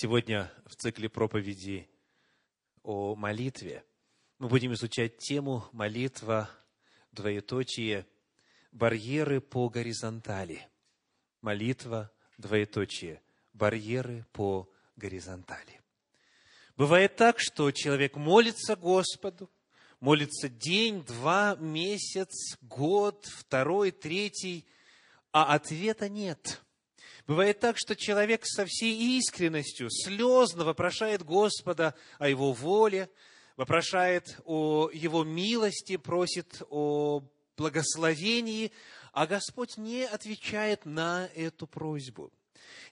Сегодня 0.00 0.48
в 0.64 0.76
цикле 0.76 1.08
проповеди 1.08 1.88
о 2.84 3.16
молитве. 3.16 3.84
Мы 4.38 4.46
будем 4.46 4.72
изучать 4.74 5.18
тему 5.18 5.64
молитва, 5.72 6.48
двоеточие, 7.10 8.06
барьеры 8.70 9.40
по 9.40 9.68
горизонтали. 9.68 10.68
Молитва, 11.40 12.12
двоеточие, 12.36 13.20
барьеры 13.54 14.24
по 14.30 14.70
горизонтали. 14.94 15.80
Бывает 16.76 17.16
так, 17.16 17.40
что 17.40 17.72
человек 17.72 18.14
молится 18.14 18.76
Господу, 18.76 19.50
молится 19.98 20.48
день, 20.48 21.02
два, 21.02 21.56
месяц, 21.56 22.56
год, 22.60 23.26
второй, 23.26 23.90
третий, 23.90 24.64
а 25.32 25.56
ответа 25.56 26.08
нет– 26.08 26.62
Бывает 27.28 27.60
так, 27.60 27.76
что 27.76 27.94
человек 27.94 28.46
со 28.46 28.64
всей 28.64 29.18
искренностью, 29.18 29.90
слезно 29.90 30.64
вопрошает 30.64 31.22
Господа 31.22 31.94
о 32.18 32.26
Его 32.26 32.54
воле, 32.54 33.10
вопрошает 33.58 34.40
о 34.46 34.88
Его 34.90 35.24
милости, 35.24 35.98
просит 35.98 36.62
о 36.70 37.22
благословении, 37.58 38.72
а 39.12 39.26
Господь 39.26 39.76
не 39.76 40.04
отвечает 40.04 40.86
на 40.86 41.28
эту 41.34 41.66
просьбу. 41.66 42.32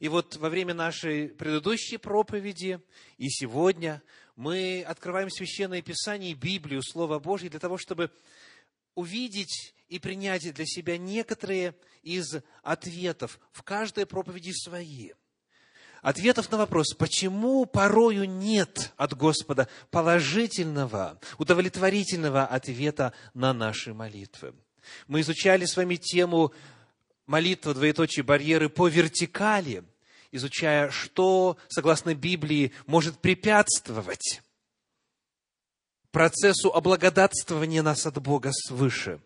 И 0.00 0.08
вот 0.08 0.36
во 0.36 0.50
время 0.50 0.74
нашей 0.74 1.28
предыдущей 1.28 1.96
проповеди 1.96 2.78
и 3.16 3.30
сегодня 3.30 4.02
мы 4.36 4.82
открываем 4.82 5.30
Священное 5.30 5.80
Писание, 5.80 6.34
Библию, 6.34 6.82
Слово 6.82 7.18
Божье, 7.18 7.48
для 7.48 7.58
того, 7.58 7.78
чтобы 7.78 8.10
увидеть 8.94 9.74
и 9.88 9.98
принять 9.98 10.52
для 10.52 10.66
себя 10.66 10.98
некоторые 10.98 11.74
из 12.02 12.36
ответов 12.62 13.38
в 13.52 13.62
каждой 13.62 14.06
проповеди 14.06 14.52
свои. 14.52 15.12
Ответов 16.02 16.50
на 16.50 16.58
вопрос, 16.58 16.94
почему 16.94 17.66
порою 17.66 18.28
нет 18.28 18.92
от 18.96 19.14
Господа 19.14 19.68
положительного, 19.90 21.18
удовлетворительного 21.38 22.44
ответа 22.44 23.12
на 23.34 23.52
наши 23.52 23.92
молитвы. 23.92 24.54
Мы 25.08 25.20
изучали 25.22 25.64
с 25.64 25.76
вами 25.76 25.96
тему 25.96 26.52
молитва, 27.26 27.74
двоеточие, 27.74 28.22
барьеры 28.22 28.68
по 28.68 28.86
вертикали, 28.88 29.82
изучая, 30.30 30.90
что, 30.90 31.56
согласно 31.68 32.14
Библии, 32.14 32.72
может 32.86 33.18
препятствовать 33.18 34.42
процессу 36.12 36.72
облагодатствования 36.72 37.82
нас 37.82 38.06
от 38.06 38.22
Бога 38.22 38.50
свыше. 38.52 39.20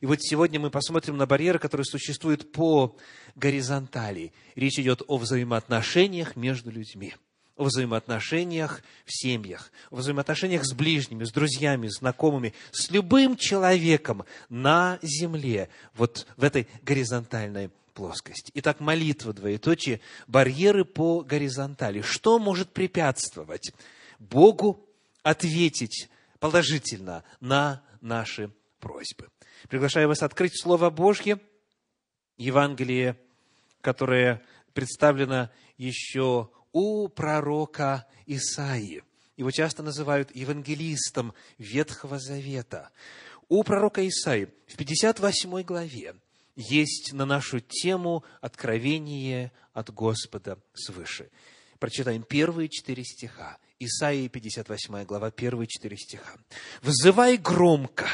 И 0.00 0.06
вот 0.06 0.22
сегодня 0.22 0.60
мы 0.60 0.70
посмотрим 0.70 1.16
на 1.16 1.26
барьеры, 1.26 1.58
которые 1.58 1.84
существуют 1.84 2.52
по 2.52 2.96
горизонтали. 3.34 4.32
Речь 4.54 4.78
идет 4.78 5.02
о 5.06 5.18
взаимоотношениях 5.18 6.36
между 6.36 6.70
людьми, 6.70 7.14
о 7.56 7.64
взаимоотношениях 7.64 8.82
в 9.04 9.12
семьях, 9.12 9.72
о 9.90 9.96
взаимоотношениях 9.96 10.64
с 10.64 10.72
ближними, 10.72 11.24
с 11.24 11.32
друзьями, 11.32 11.88
знакомыми, 11.88 12.54
с 12.70 12.90
любым 12.90 13.36
человеком 13.36 14.24
на 14.48 14.98
земле, 15.02 15.68
вот 15.94 16.26
в 16.36 16.44
этой 16.44 16.68
горизонтальной 16.82 17.70
плоскости. 17.94 18.52
Итак, 18.54 18.78
молитва, 18.78 19.32
двоеточие, 19.32 20.00
барьеры 20.28 20.84
по 20.84 21.22
горизонтали. 21.22 22.00
Что 22.02 22.38
может 22.38 22.70
препятствовать 22.70 23.72
Богу 24.20 24.86
ответить 25.24 26.08
положительно 26.38 27.24
на 27.40 27.82
наши 28.00 28.52
просьбы. 28.78 29.28
Приглашаю 29.68 30.08
вас 30.08 30.22
открыть 30.22 30.60
Слово 30.60 30.90
Божье, 30.90 31.40
Евангелие, 32.36 33.18
которое 33.80 34.42
представлено 34.72 35.50
еще 35.76 36.50
у 36.72 37.08
пророка 37.08 38.06
Исаии. 38.26 39.02
Его 39.36 39.50
часто 39.50 39.82
называют 39.82 40.34
евангелистом 40.34 41.32
Ветхого 41.58 42.18
Завета. 42.18 42.90
У 43.48 43.62
пророка 43.62 44.06
Исаии 44.06 44.48
в 44.66 44.76
58 44.76 45.62
главе 45.62 46.14
есть 46.56 47.12
на 47.12 47.24
нашу 47.24 47.60
тему 47.60 48.24
откровение 48.40 49.52
от 49.72 49.92
Господа 49.92 50.58
свыше. 50.74 51.30
Прочитаем 51.78 52.24
первые 52.24 52.68
четыре 52.68 53.04
стиха. 53.04 53.58
Исаии 53.78 54.26
58 54.26 55.04
глава, 55.04 55.30
первые 55.30 55.68
четыре 55.68 55.96
стиха. 55.96 56.36
«Взывай 56.82 57.36
громко, 57.36 58.08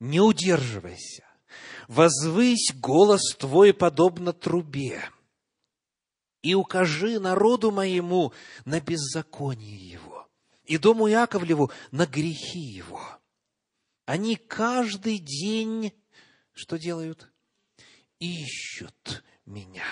не 0.00 0.20
удерживайся, 0.20 1.24
возвысь 1.86 2.72
голос 2.74 3.34
твой 3.36 3.72
подобно 3.72 4.32
трубе, 4.32 5.10
и 6.42 6.54
укажи 6.54 7.18
народу 7.18 7.70
моему 7.70 8.32
на 8.64 8.80
беззаконие 8.80 9.90
его, 9.90 10.28
и 10.64 10.78
дому 10.78 11.06
Яковлеву 11.06 11.70
на 11.90 12.06
грехи 12.06 12.60
его. 12.60 13.00
Они 14.06 14.36
каждый 14.36 15.18
день 15.18 15.92
что 16.58 16.76
делают? 16.76 17.30
Ищут 18.18 19.22
меня 19.46 19.86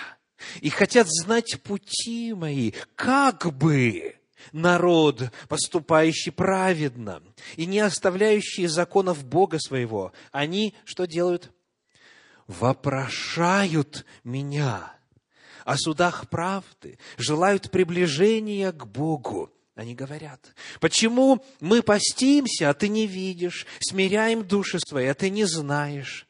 и 0.59 0.69
хотят 0.69 1.07
знать 1.07 1.61
пути 1.63 2.33
мои, 2.33 2.73
как 2.95 3.53
бы 3.57 4.19
народ, 4.51 5.31
поступающий 5.47 6.31
праведно 6.31 7.21
и 7.55 7.65
не 7.65 7.79
оставляющий 7.79 8.67
законов 8.67 9.25
Бога 9.25 9.59
своего, 9.59 10.11
они 10.31 10.75
что 10.85 11.05
делают? 11.05 11.51
Вопрошают 12.47 14.05
меня 14.23 14.93
о 15.65 15.75
судах 15.77 16.29
правды, 16.29 16.97
желают 17.17 17.71
приближения 17.71 18.71
к 18.71 18.87
Богу. 18.87 19.51
Они 19.75 19.93
говорят, 19.93 20.55
почему 20.79 21.45
мы 21.59 21.83
постимся, 21.83 22.69
а 22.69 22.73
ты 22.73 22.87
не 22.87 23.05
видишь, 23.05 23.67
смиряем 23.79 24.47
души 24.47 24.79
свои, 24.79 25.05
а 25.05 25.13
ты 25.13 25.29
не 25.29 25.45
знаешь. 25.45 26.27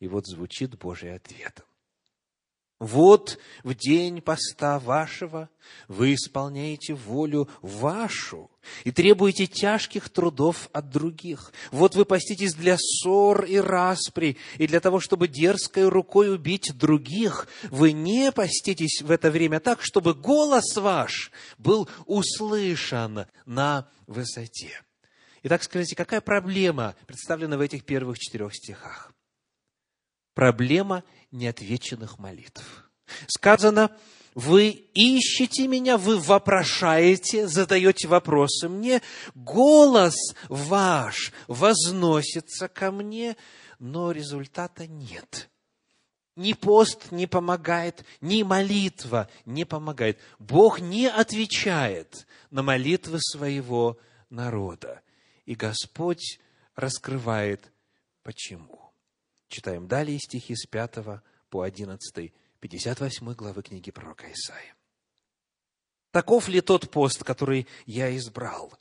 И 0.00 0.08
вот 0.08 0.26
звучит 0.26 0.78
Божий 0.78 1.14
ответ. 1.14 1.64
Вот 2.78 3.38
в 3.64 3.74
день 3.74 4.20
поста 4.20 4.78
вашего 4.78 5.50
вы 5.88 6.14
исполняете 6.14 6.94
волю 6.94 7.48
вашу 7.60 8.52
и 8.84 8.92
требуете 8.92 9.48
тяжких 9.48 10.08
трудов 10.10 10.70
от 10.72 10.88
других. 10.88 11.52
Вот 11.72 11.96
вы 11.96 12.04
поститесь 12.04 12.54
для 12.54 12.76
ссор 12.78 13.44
и 13.44 13.56
распри, 13.56 14.36
и 14.58 14.68
для 14.68 14.78
того, 14.78 15.00
чтобы 15.00 15.26
дерзкой 15.26 15.88
рукой 15.88 16.32
убить 16.32 16.72
других. 16.76 17.48
Вы 17.64 17.90
не 17.90 18.30
поститесь 18.30 19.02
в 19.02 19.10
это 19.10 19.32
время 19.32 19.58
так, 19.58 19.80
чтобы 19.82 20.14
голос 20.14 20.76
ваш 20.76 21.32
был 21.58 21.88
услышан 22.06 23.26
на 23.44 23.88
высоте. 24.06 24.82
Итак, 25.42 25.64
скажите, 25.64 25.96
какая 25.96 26.20
проблема 26.20 26.94
представлена 27.06 27.56
в 27.56 27.60
этих 27.60 27.84
первых 27.84 28.20
четырех 28.20 28.54
стихах? 28.54 29.12
Проблема 30.38 31.02
неотвеченных 31.32 32.20
молитв. 32.20 32.88
Сказано, 33.26 33.90
вы 34.36 34.68
ищете 34.68 35.66
меня, 35.66 35.98
вы 35.98 36.16
вопрошаете, 36.16 37.48
задаете 37.48 38.06
вопросы 38.06 38.68
мне, 38.68 39.02
голос 39.34 40.14
ваш 40.48 41.32
возносится 41.48 42.68
ко 42.68 42.92
мне, 42.92 43.36
но 43.80 44.12
результата 44.12 44.86
нет. 44.86 45.50
Ни 46.36 46.52
пост 46.52 47.10
не 47.10 47.26
помогает, 47.26 48.04
ни 48.20 48.44
молитва 48.44 49.28
не 49.44 49.64
помогает. 49.64 50.20
Бог 50.38 50.78
не 50.78 51.08
отвечает 51.08 52.28
на 52.52 52.62
молитвы 52.62 53.18
своего 53.20 53.98
народа. 54.30 55.00
И 55.46 55.56
Господь 55.56 56.38
раскрывает 56.76 57.72
почему. 58.22 58.87
Читаем 59.48 59.88
далее 59.88 60.18
стихи 60.18 60.54
с 60.54 60.66
5 60.66 61.22
по 61.50 61.62
11, 61.62 62.32
58 62.60 63.32
главы 63.34 63.62
книги 63.62 63.90
пророка 63.90 64.30
Исаия. 64.30 64.74
Таков 66.10 66.48
ли 66.48 66.60
тот 66.60 66.90
пост, 66.90 67.24
который 67.24 67.66
я 67.86 68.14
избрал? 68.16 68.72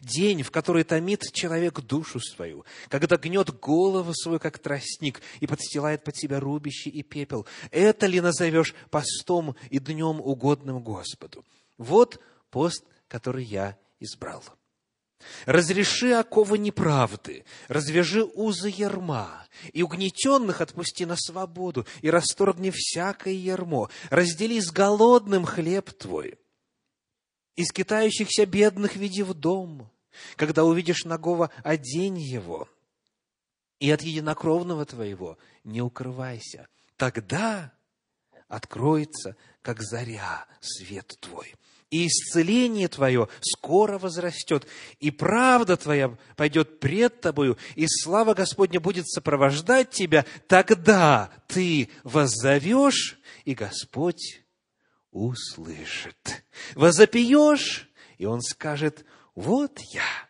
День, 0.00 0.42
в 0.42 0.50
который 0.50 0.84
томит 0.84 1.32
человек 1.32 1.80
душу 1.80 2.20
свою, 2.20 2.64
когда 2.88 3.16
гнет 3.16 3.58
голову 3.58 4.12
свою, 4.14 4.38
как 4.38 4.58
тростник, 4.58 5.20
и 5.40 5.46
подстилает 5.46 6.04
под 6.04 6.16
себя 6.16 6.38
рубище 6.38 6.90
и 6.90 7.02
пепел. 7.02 7.46
Это 7.70 8.06
ли 8.06 8.20
назовешь 8.20 8.74
постом 8.90 9.56
и 9.68 9.78
днем 9.78 10.20
угодным 10.20 10.80
Господу? 10.82 11.44
Вот 11.76 12.20
пост, 12.50 12.84
который 13.08 13.44
я 13.44 13.76
избрал. 13.98 14.44
Разреши 15.46 16.12
оковы 16.12 16.58
неправды, 16.58 17.44
развяжи 17.68 18.24
узы 18.24 18.68
ерма, 18.68 19.46
и 19.72 19.82
угнетенных 19.82 20.60
отпусти 20.60 21.06
на 21.06 21.16
свободу, 21.16 21.86
и 22.02 22.10
расторгни 22.10 22.70
всякое 22.74 23.34
ермо, 23.34 23.90
раздели 24.10 24.60
с 24.60 24.70
голодным 24.70 25.44
хлеб 25.44 25.92
твой, 25.92 26.38
и 27.56 27.64
скитающихся 27.64 28.46
бедных 28.46 28.96
веди 28.96 29.22
в 29.22 29.34
дом, 29.34 29.90
когда 30.36 30.64
увидишь 30.64 31.04
нагого, 31.04 31.50
одень 31.62 32.18
его, 32.18 32.68
и 33.78 33.90
от 33.90 34.02
единокровного 34.02 34.84
твоего 34.84 35.38
не 35.64 35.80
укрывайся. 35.82 36.68
Тогда 36.96 37.72
откроется, 38.48 39.36
как 39.62 39.80
заря, 39.80 40.46
свет 40.60 41.16
Твой. 41.20 41.54
И 41.90 42.06
исцеление 42.06 42.86
Твое 42.86 43.28
скоро 43.40 43.98
возрастет, 43.98 44.66
и 45.00 45.10
правда 45.10 45.76
Твоя 45.76 46.16
пойдет 46.36 46.78
пред 46.78 47.20
Тобою, 47.20 47.58
и 47.74 47.86
слава 47.88 48.34
Господня 48.34 48.80
будет 48.80 49.08
сопровождать 49.08 49.90
Тебя. 49.90 50.24
Тогда 50.46 51.30
Ты 51.48 51.90
воззовешь, 52.04 53.18
и 53.44 53.54
Господь 53.54 54.42
услышит. 55.10 56.44
Возопьешь, 56.76 57.90
и 58.18 58.24
Он 58.24 58.40
скажет, 58.40 59.04
вот 59.34 59.80
я 59.92 60.29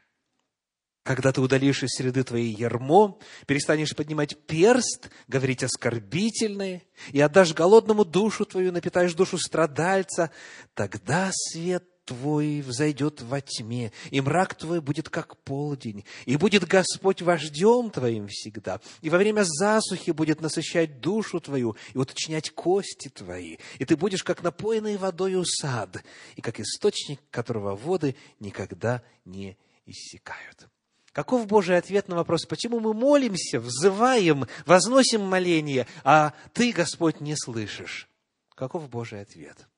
когда 1.03 1.33
ты 1.33 1.41
удалишь 1.41 1.83
из 1.83 1.91
среды 1.91 2.25
твоей 2.25 2.55
ермо, 2.55 3.19
перестанешь 3.47 3.97
поднимать 3.97 4.37
перст, 4.47 5.11
говорить 5.29 5.63
оскорбительное, 5.63 6.83
и 7.13 7.21
отдашь 7.21 7.55
голодному 7.55 8.05
душу 8.05 8.45
твою, 8.45 8.71
напитаешь 8.73 9.15
душу 9.15 9.39
страдальца, 9.39 10.31
тогда 10.75 11.31
свет 11.33 11.85
твой 12.05 12.61
взойдет 12.61 13.23
во 13.23 13.41
тьме, 13.41 13.93
и 14.11 14.21
мрак 14.21 14.57
твой 14.57 14.81
будет 14.81 15.09
как 15.09 15.37
полдень, 15.39 16.05
и 16.27 16.37
будет 16.37 16.67
Господь 16.67 17.23
вождем 17.23 17.91
твоим 17.91 18.27
всегда, 18.29 18.81
и 19.01 19.09
во 19.11 19.19
время 19.19 19.45
засухи 19.45 20.11
будет 20.11 20.41
насыщать 20.41 21.01
душу 21.01 21.41
твою 21.41 21.77
и 21.95 21.99
уточнять 21.99 22.51
кости 22.51 23.09
твои, 23.09 23.59
и 23.79 23.85
ты 23.85 23.97
будешь 23.97 24.25
как 24.25 24.43
напоенный 24.43 24.97
водою 24.97 25.45
сад, 25.47 26.03
и 26.37 26.41
как 26.43 26.59
источник, 26.59 27.21
которого 27.31 27.77
воды 27.77 28.17
никогда 28.41 29.03
не 29.25 29.57
иссякают. 29.87 30.69
Каков 31.13 31.47
Божий 31.47 31.77
ответ 31.77 32.07
на 32.09 32.15
вопрос, 32.17 32.47
почему 32.47 32.79
мы 32.79 32.95
молимся, 32.95 33.59
взываем, 33.59 34.47
возносим 34.65 35.23
моление, 35.23 35.87
а 36.05 36.35
Ты, 36.53 36.73
Господь, 36.73 37.21
не 37.21 37.37
слышишь? 37.37 38.09
Каков 38.51 38.89
Божий 38.89 39.21
ответ? 39.21 39.69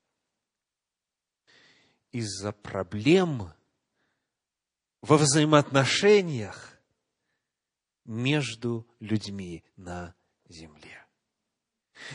Из-за 2.11 2.51
проблем 2.51 3.51
во 5.01 5.17
взаимоотношениях 5.17 6.79
между 8.05 8.87
людьми 8.99 9.63
на 9.75 10.13
земле. 10.47 11.02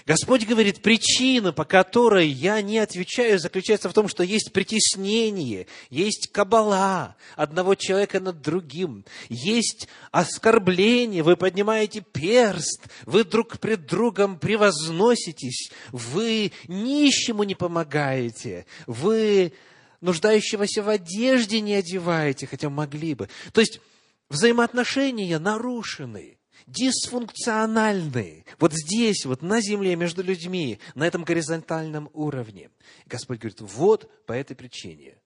Господь 0.06 0.46
говорит, 0.46 0.82
причина, 0.82 1.52
по 1.52 1.64
которой 1.64 2.28
я 2.28 2.60
не 2.62 2.78
отвечаю, 2.78 3.38
заключается 3.38 3.88
в 3.88 3.92
том, 3.92 4.08
что 4.08 4.22
есть 4.22 4.52
притеснение, 4.52 5.66
есть 5.90 6.30
кабала 6.32 7.16
одного 7.36 7.74
человека 7.74 8.20
над 8.20 8.40
другим, 8.40 9.04
есть 9.28 9.88
оскорбление, 10.10 11.22
вы 11.22 11.36
поднимаете 11.36 12.00
перст, 12.00 12.88
вы 13.06 13.24
друг 13.24 13.58
пред 13.58 13.86
другом 13.86 14.38
превозноситесь, 14.38 15.70
вы 15.92 16.52
нищему 16.66 17.44
не 17.44 17.54
помогаете, 17.54 18.66
вы 18.86 19.52
нуждающегося 20.00 20.82
в 20.82 20.88
одежде 20.88 21.60
не 21.60 21.74
одеваете, 21.74 22.46
хотя 22.46 22.70
могли 22.70 23.14
бы. 23.14 23.28
То 23.52 23.60
есть 23.60 23.80
взаимоотношения 24.28 25.38
нарушены 25.38 26.37
дисфункциональны. 26.68 28.44
Вот 28.58 28.72
здесь, 28.72 29.24
вот 29.24 29.42
на 29.42 29.60
земле, 29.60 29.96
между 29.96 30.22
людьми, 30.22 30.78
на 30.94 31.06
этом 31.06 31.24
горизонтальном 31.24 32.10
уровне. 32.12 32.70
Господь 33.06 33.38
говорит, 33.38 33.60
вот 33.60 34.10
по 34.26 34.32
этой 34.32 34.54
причине 34.54 35.16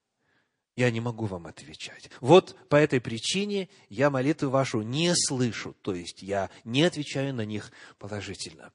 я 0.77 0.91
не 0.91 1.01
могу 1.01 1.27
вам 1.27 1.47
отвечать. 1.47 2.11
Вот 2.21 2.57
по 2.69 2.77
этой 2.77 3.01
причине 3.01 3.69
я 3.89 4.09
молитвы 4.11 4.49
вашу 4.49 4.81
не 4.83 5.13
слышу, 5.15 5.77
то 5.83 5.95
есть 5.95 6.23
я 6.23 6.51
не 6.65 6.83
отвечаю 6.83 7.35
на 7.35 7.45
них 7.45 7.71
положительно. 7.99 8.73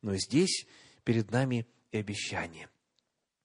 Но 0.00 0.16
здесь 0.16 0.66
перед 1.04 1.30
нами 1.30 1.66
и 1.92 1.98
обещание. 1.98 2.68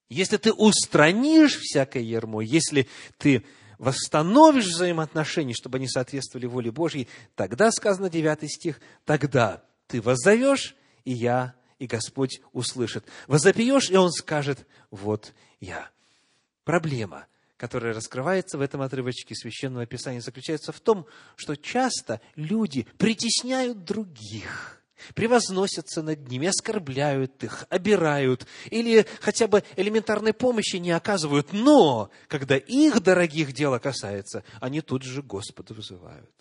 Если 0.09 0.37
ты 0.37 0.53
устранишь 0.53 1.57
всякое 1.57 2.01
ермо, 2.01 2.41
если 2.41 2.87
ты 3.17 3.43
восстановишь 3.79 4.67
взаимоотношения, 4.67 5.55
чтобы 5.55 5.77
они 5.77 5.87
соответствовали 5.87 6.45
воле 6.45 6.71
Божьей, 6.71 7.07
тогда, 7.33 7.71
сказано 7.71 8.09
9 8.09 8.51
стих, 8.51 8.79
тогда 9.05 9.63
ты 9.87 10.01
воззовешь, 10.01 10.75
и 11.05 11.13
я, 11.13 11.55
и 11.79 11.87
Господь 11.87 12.41
услышит. 12.51 13.05
Возопьешь, 13.25 13.89
и 13.89 13.95
Он 13.95 14.11
скажет, 14.11 14.67
вот 14.91 15.33
я. 15.59 15.89
Проблема, 16.63 17.25
которая 17.57 17.93
раскрывается 17.95 18.59
в 18.59 18.61
этом 18.61 18.81
отрывочке 18.81 19.33
Священного 19.33 19.87
Писания, 19.87 20.21
заключается 20.21 20.71
в 20.71 20.79
том, 20.79 21.07
что 21.35 21.55
часто 21.55 22.21
люди 22.35 22.85
притесняют 22.97 23.83
других– 23.83 24.75
превозносятся 25.15 26.01
над 26.01 26.27
ними, 26.27 26.47
оскорбляют 26.47 27.43
их, 27.43 27.65
обирают 27.69 28.45
или 28.69 29.05
хотя 29.21 29.47
бы 29.47 29.63
элементарной 29.75 30.33
помощи 30.33 30.77
не 30.77 30.91
оказывают. 30.91 31.53
Но, 31.53 32.09
когда 32.27 32.57
их 32.57 33.01
дорогих 33.01 33.53
дела 33.53 33.79
касается, 33.79 34.43
они 34.59 34.81
тут 34.81 35.03
же 35.03 35.21
Господа 35.21 35.73
вызывают. 35.73 36.33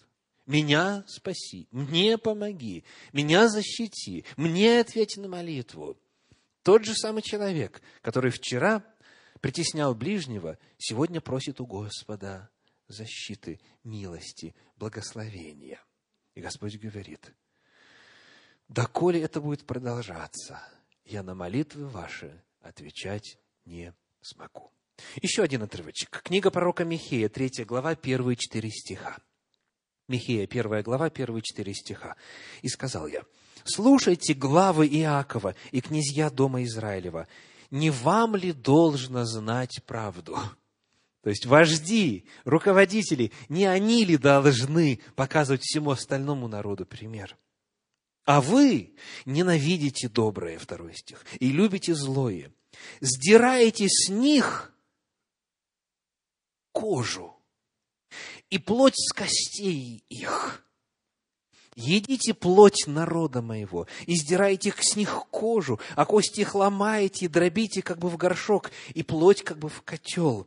Меня 0.47 1.05
спаси, 1.07 1.69
мне 1.71 2.17
помоги, 2.17 2.85
меня 3.13 3.49
защити, 3.49 4.25
мне 4.37 4.81
ответь 4.81 5.17
на 5.19 5.29
молитву. 5.29 5.99
Тот 6.63 6.85
же 6.85 6.95
самый 6.95 7.23
человек, 7.23 7.83
который 8.01 8.31
вчера 8.31 8.83
притеснял 9.41 9.95
ближнего, 9.95 10.59
сегодня 10.79 11.21
просит 11.21 11.61
у 11.61 11.67
Господа 11.67 12.49
защиты, 12.89 13.61
милости, 13.85 14.55
благословения. 14.77 15.81
И 16.35 16.41
Господь 16.41 16.79
говорит– 16.79 17.35
доколе 18.69 19.23
это 19.23 19.41
будет 19.41 19.67
продолжаться, 19.67 20.61
я 21.05 21.23
на 21.23 21.35
молитвы 21.35 21.89
ваши 21.89 22.43
отвечать 22.61 23.39
не 23.65 23.95
смогу. 24.21 24.71
Еще 25.23 25.43
один 25.43 25.63
отрывочек. 25.63 26.23
Книга 26.23 26.51
пророка 26.51 26.85
Михея, 26.85 27.29
третья 27.29 27.65
глава, 27.65 27.95
первые 27.95 28.37
четыре 28.37 28.71
стиха. 28.71 29.17
Михея, 30.09 30.47
первая 30.47 30.83
глава, 30.83 31.11
первые 31.11 31.43
четыре 31.43 31.75
стиха. 31.75 32.17
«И 32.63 32.69
сказал 32.69 33.07
я, 33.07 33.23
слушайте 33.65 34.35
главы 34.35 34.87
Иакова 34.87 35.55
и 35.71 35.81
князья 35.81 36.31
дома 36.31 36.65
Израилева, 36.65 37.29
не 37.71 37.91
вам 37.91 38.35
ли 38.35 38.53
должно 38.53 39.25
знать 39.25 39.83
правду?» 39.87 40.39
То 41.23 41.31
есть 41.31 41.47
вожди, 41.47 42.27
руководители, 42.45 43.33
не 43.49 43.67
они 43.67 44.05
ли 44.05 44.17
должны 44.17 45.01
показывать 45.15 45.63
всему 45.63 45.91
остальному 45.91 46.49
народу 46.49 46.87
пример– 46.87 47.37
а 48.29 48.43
вы 48.43 48.93
ненавидите 49.25 50.07
доброе, 50.07 50.59
второй 50.59 50.95
стих, 50.95 51.25
и 51.41 51.51
любите 51.51 51.95
злое. 51.95 52.53
Сдираете 53.01 53.87
с 53.89 54.11
них 54.11 54.71
кожу 56.73 57.35
и 58.51 58.59
плоть 58.59 58.99
с 58.99 59.15
костей 59.15 60.05
их. 60.11 60.63
Едите 61.75 62.35
плоть 62.35 62.87
народа 62.87 63.41
моего, 63.41 63.87
и 64.05 64.15
сдираете 64.15 64.75
с 64.79 64.95
них 64.95 65.25
кожу, 65.31 65.81
а 65.97 66.05
кости 66.05 66.41
их 66.41 66.55
ломаете 66.55 67.25
и 67.25 67.29
дробите, 67.29 67.81
как 67.81 67.99
бы 67.99 68.11
в 68.11 68.19
горшок, 68.19 68.71
и 68.93 69.03
плоть, 69.03 69.43
как 69.43 69.59
бы 69.59 69.71
в 69.71 69.81
котел 69.81 70.47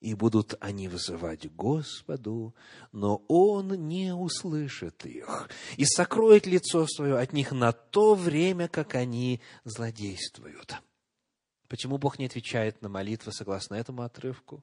и 0.00 0.14
будут 0.14 0.54
они 0.60 0.88
вызывать 0.88 1.50
Господу, 1.54 2.54
но 2.92 3.24
Он 3.28 3.88
не 3.88 4.14
услышит 4.14 5.06
их 5.06 5.48
и 5.76 5.84
сокроет 5.84 6.46
лицо 6.46 6.86
свое 6.86 7.18
от 7.18 7.32
них 7.32 7.52
на 7.52 7.72
то 7.72 8.14
время, 8.14 8.68
как 8.68 8.94
они 8.94 9.40
злодействуют. 9.64 10.76
Почему 11.68 11.98
Бог 11.98 12.18
не 12.18 12.26
отвечает 12.26 12.82
на 12.82 12.88
молитвы 12.88 13.32
согласно 13.32 13.74
этому 13.74 14.02
отрывку? 14.02 14.62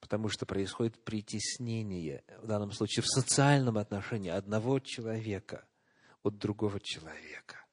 Потому 0.00 0.28
что 0.28 0.44
происходит 0.44 1.02
притеснение, 1.02 2.24
в 2.42 2.46
данном 2.46 2.72
случае 2.72 3.02
в 3.02 3.08
социальном 3.08 3.78
отношении 3.78 4.30
одного 4.30 4.80
человека 4.80 5.64
от 6.22 6.36
другого 6.36 6.78
человека. 6.80 7.64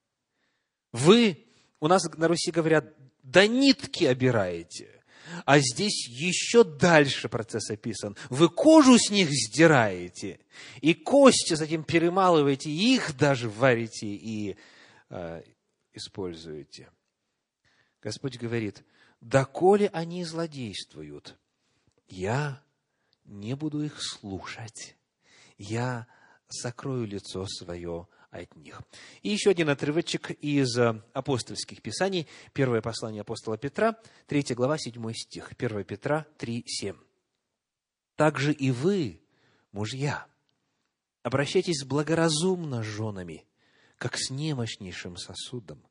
Вы, 0.94 1.46
у 1.82 1.88
нас 1.88 2.04
на 2.16 2.28
Руси 2.30 2.52
говорят, 2.52 2.94
до 3.24 3.48
нитки 3.48 4.06
обираете– 4.06 4.98
а 5.46 5.60
здесь 5.60 6.08
еще 6.08 6.64
дальше 6.64 7.30
процесс 7.30 7.70
описан. 7.70 8.16
Вы 8.30 8.50
кожу 8.50 8.98
с 8.98 9.10
них 9.10 9.30
сдираете, 9.32 10.40
и 10.82 10.94
кости 10.94 11.54
затем 11.54 11.84
перемалываете, 11.84 12.70
их 12.70 13.16
даже 13.18 13.50
варите 13.50 14.08
и 14.08 14.58
э, 15.10 15.44
используете. 15.94 16.90
Господь 18.02 18.38
говорит, 18.38 18.84
доколе 19.20 19.90
они 19.94 20.24
злодействуют, 20.24 21.38
я 22.08 22.64
не 23.26 23.56
буду 23.56 23.84
их 23.84 24.02
слушать, 24.02 24.96
я 25.58 26.08
закрою 26.50 27.06
лицо 27.06 27.46
свое 27.48 28.08
от 28.32 28.56
них. 28.56 28.82
И 29.22 29.30
еще 29.30 29.52
один 29.52 29.70
отрывочек 29.70 30.32
из 30.32 30.78
э, 30.78 31.02
апостольских 31.14 31.82
писаний. 31.82 32.28
Первое 32.54 32.82
послание 32.82 33.22
апостола 33.22 33.58
Петра, 33.58 33.98
3 34.28 34.56
глава, 34.56 34.78
7 34.78 35.14
стих. 35.14 35.52
1 35.58 35.84
Петра 35.84 36.26
3, 36.38 36.64
7. 36.66 36.96
«Также 38.16 38.54
и 38.54 38.72
вы, 38.72 39.22
мужья, 39.72 40.26
обращайтесь 41.24 41.84
благоразумно 41.84 42.84
с 42.84 42.86
женами, 42.86 43.46
как 43.98 44.18
с 44.18 44.30
немощнейшим 44.30 45.18
сосудом, 45.18 45.84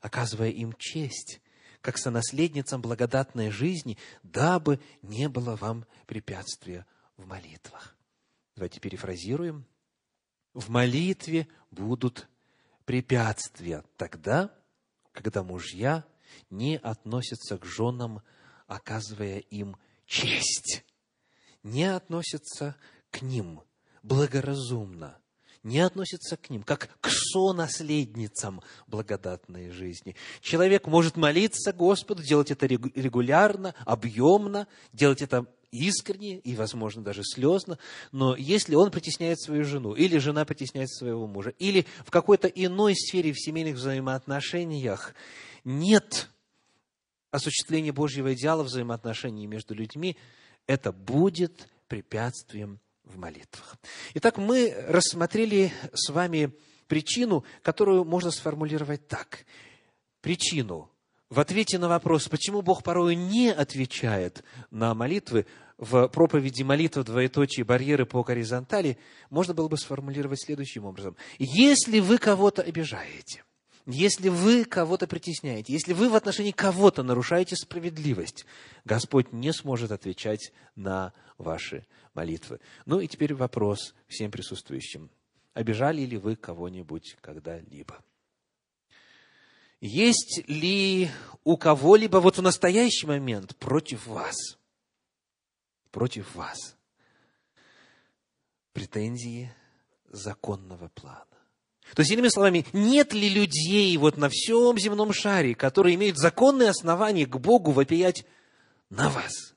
оказывая 0.00 0.50
им 0.50 0.74
честь, 0.78 1.40
как 1.80 1.98
сонаследницам 1.98 2.82
благодатной 2.82 3.50
жизни, 3.50 3.98
дабы 4.22 4.80
не 5.02 5.28
было 5.28 5.54
вам 5.54 5.86
препятствия 6.06 6.86
в 7.16 7.26
молитвах. 7.26 7.94
Давайте 8.56 8.80
перефразируем. 8.80 9.66
В 10.54 10.70
молитве 10.70 11.48
будут 11.72 12.28
препятствия 12.84 13.84
тогда, 13.96 14.54
когда 15.12 15.42
мужья 15.42 16.04
не 16.48 16.78
относятся 16.78 17.58
к 17.58 17.64
женам, 17.64 18.22
оказывая 18.68 19.38
им 19.38 19.76
честь, 20.06 20.84
не 21.64 21.84
относятся 21.84 22.76
к 23.10 23.22
ним 23.22 23.62
благоразумно, 24.04 25.18
не 25.64 25.80
относятся 25.80 26.36
к 26.36 26.50
ним, 26.50 26.62
как 26.62 26.88
к 27.00 27.08
сонаследницам 27.08 28.62
благодатной 28.86 29.70
жизни. 29.70 30.14
Человек 30.40 30.86
может 30.86 31.16
молиться 31.16 31.72
Господу, 31.72 32.22
делать 32.22 32.52
это 32.52 32.66
регулярно, 32.66 33.74
объемно, 33.84 34.68
делать 34.92 35.22
это 35.22 35.46
искренне 35.74 36.38
и, 36.38 36.54
возможно, 36.54 37.02
даже 37.02 37.22
слезно, 37.24 37.78
но 38.12 38.36
если 38.36 38.74
он 38.74 38.90
притесняет 38.90 39.40
свою 39.40 39.64
жену, 39.64 39.94
или 39.94 40.18
жена 40.18 40.44
притесняет 40.44 40.90
своего 40.90 41.26
мужа, 41.26 41.50
или 41.58 41.86
в 42.06 42.10
какой-то 42.10 42.48
иной 42.48 42.94
сфере 42.94 43.32
в 43.32 43.40
семейных 43.40 43.74
взаимоотношениях 43.74 45.14
нет 45.64 46.28
осуществления 47.30 47.92
Божьего 47.92 48.32
идеала 48.34 48.62
взаимоотношений 48.62 49.46
между 49.48 49.74
людьми, 49.74 50.16
это 50.66 50.92
будет 50.92 51.68
препятствием 51.88 52.78
в 53.02 53.18
молитвах. 53.18 53.76
Итак, 54.14 54.38
мы 54.38 54.72
рассмотрели 54.88 55.72
с 55.92 56.10
вами 56.10 56.52
причину, 56.86 57.44
которую 57.62 58.04
можно 58.04 58.30
сформулировать 58.30 59.08
так. 59.08 59.44
Причину 60.20 60.90
в 61.34 61.40
ответе 61.40 61.78
на 61.78 61.88
вопрос, 61.88 62.28
почему 62.28 62.62
Бог 62.62 62.84
порой 62.84 63.16
не 63.16 63.50
отвечает 63.50 64.44
на 64.70 64.94
молитвы, 64.94 65.46
в 65.78 66.08
проповеди 66.08 66.62
молитва 66.62 67.02
двоеточие 67.04 67.64
барьеры 67.64 68.06
по 68.06 68.22
горизонтали, 68.22 68.98
можно 69.30 69.54
было 69.54 69.68
бы 69.68 69.76
сформулировать 69.76 70.42
следующим 70.42 70.84
образом. 70.84 71.16
Если 71.38 72.00
вы 72.00 72.18
кого-то 72.18 72.62
обижаете, 72.62 73.44
если 73.86 74.30
вы 74.30 74.64
кого-то 74.64 75.06
притесняете, 75.06 75.72
если 75.72 75.92
вы 75.92 76.08
в 76.08 76.14
отношении 76.14 76.52
кого-то 76.52 77.02
нарушаете 77.02 77.54
справедливость, 77.56 78.46
Господь 78.84 79.32
не 79.32 79.52
сможет 79.52 79.92
отвечать 79.92 80.52
на 80.74 81.12
ваши 81.36 81.86
молитвы. 82.14 82.60
Ну 82.86 83.00
и 83.00 83.08
теперь 83.08 83.34
вопрос 83.34 83.94
всем 84.08 84.30
присутствующим. 84.30 85.10
Обижали 85.52 86.02
ли 86.02 86.16
вы 86.16 86.36
кого-нибудь 86.36 87.16
когда-либо? 87.20 88.02
Есть 89.80 90.48
ли 90.48 91.10
у 91.44 91.58
кого-либо 91.58 92.16
вот 92.16 92.38
в 92.38 92.42
настоящий 92.42 93.06
момент 93.06 93.54
против 93.56 94.06
вас, 94.06 94.34
против 95.94 96.34
вас 96.34 96.76
претензии 98.72 99.52
законного 100.10 100.88
плана? 100.88 101.24
То 101.94 102.00
есть, 102.00 102.10
иными 102.10 102.28
словами, 102.28 102.66
нет 102.72 103.12
ли 103.12 103.28
людей 103.28 103.96
вот 103.96 104.16
на 104.16 104.28
всем 104.28 104.76
земном 104.76 105.12
шаре, 105.12 105.54
которые 105.54 105.94
имеют 105.94 106.18
законные 106.18 106.70
основания 106.70 107.26
к 107.26 107.36
Богу 107.38 107.70
вопиять 107.70 108.26
на 108.90 109.08
вас? 109.08 109.54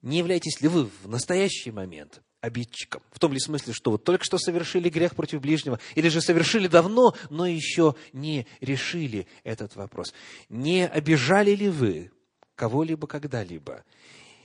Не 0.00 0.18
являетесь 0.18 0.62
ли 0.62 0.68
вы 0.68 0.84
в 0.84 1.06
настоящий 1.06 1.70
момент 1.70 2.22
обидчиком? 2.40 3.02
В 3.10 3.18
том 3.18 3.34
ли 3.34 3.38
смысле, 3.38 3.74
что 3.74 3.90
вы 3.90 3.98
только 3.98 4.24
что 4.24 4.38
совершили 4.38 4.88
грех 4.88 5.14
против 5.14 5.42
ближнего, 5.42 5.78
или 5.94 6.08
же 6.08 6.22
совершили 6.22 6.66
давно, 6.66 7.14
но 7.28 7.46
еще 7.46 7.94
не 8.14 8.46
решили 8.62 9.26
этот 9.44 9.76
вопрос? 9.76 10.14
Не 10.48 10.88
обижали 10.88 11.50
ли 11.50 11.68
вы 11.68 12.10
кого-либо 12.54 13.06
когда-либо? 13.06 13.84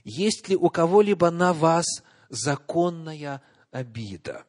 Есть 0.08 0.48
ли 0.48 0.56
у 0.56 0.70
кого-либо 0.70 1.30
на 1.32 1.52
вас 1.52 1.86
законная 2.30 3.42
обида? 3.72 4.46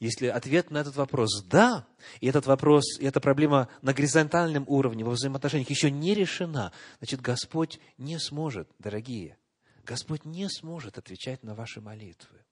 Если 0.00 0.26
ответ 0.26 0.72
на 0.72 0.78
этот 0.78 0.96
вопрос 0.96 1.44
«да», 1.44 1.86
и 2.20 2.26
этот 2.26 2.46
вопрос, 2.46 2.98
и 2.98 3.04
эта 3.04 3.20
проблема 3.20 3.68
на 3.82 3.94
горизонтальном 3.94 4.64
уровне 4.66 5.04
во 5.04 5.12
взаимоотношениях 5.12 5.70
еще 5.70 5.92
не 5.92 6.12
решена, 6.14 6.72
значит, 6.98 7.20
Господь 7.20 7.78
не 7.98 8.18
сможет, 8.18 8.68
дорогие, 8.80 9.38
Господь 9.84 10.24
не 10.24 10.48
сможет 10.48 10.98
отвечать 10.98 11.44
на 11.44 11.54
ваши 11.54 11.80
молитвы. 11.80 12.44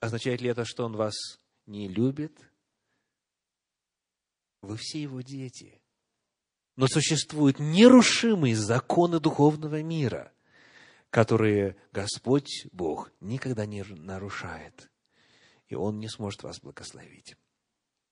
Означает 0.00 0.40
ли 0.40 0.50
это, 0.50 0.64
что 0.64 0.84
Он 0.84 0.96
вас 0.96 1.14
не 1.66 1.86
любит? 1.86 2.36
Вы 4.62 4.76
все 4.78 5.00
Его 5.00 5.20
дети. 5.20 5.80
Но 6.76 6.86
существуют 6.88 7.58
нерушимые 7.58 8.56
законы 8.56 9.20
духовного 9.20 9.82
мира, 9.82 10.32
которые 11.10 11.76
Господь, 11.92 12.66
Бог, 12.72 13.12
никогда 13.20 13.66
не 13.66 13.84
нарушает. 13.84 14.90
И 15.68 15.74
Он 15.74 16.00
не 16.00 16.08
сможет 16.08 16.42
вас 16.42 16.60
благословить 16.60 17.36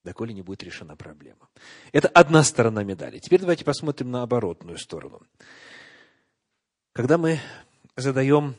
доколе 0.04 0.34
не 0.34 0.42
будет 0.42 0.62
решена 0.62 0.96
проблема. 0.96 1.48
Это 1.92 2.08
одна 2.08 2.42
сторона 2.42 2.82
медали. 2.82 3.18
Теперь 3.18 3.40
давайте 3.40 3.64
посмотрим 3.64 4.10
на 4.10 4.22
оборотную 4.22 4.78
сторону. 4.78 5.22
Когда 6.92 7.18
мы 7.18 7.40
задаем 7.96 8.56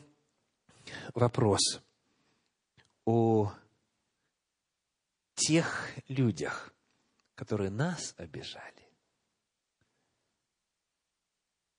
вопрос 1.14 1.82
о 3.04 3.52
тех 5.34 5.88
людях, 6.08 6.72
которые 7.34 7.70
нас 7.70 8.14
обижали, 8.16 8.83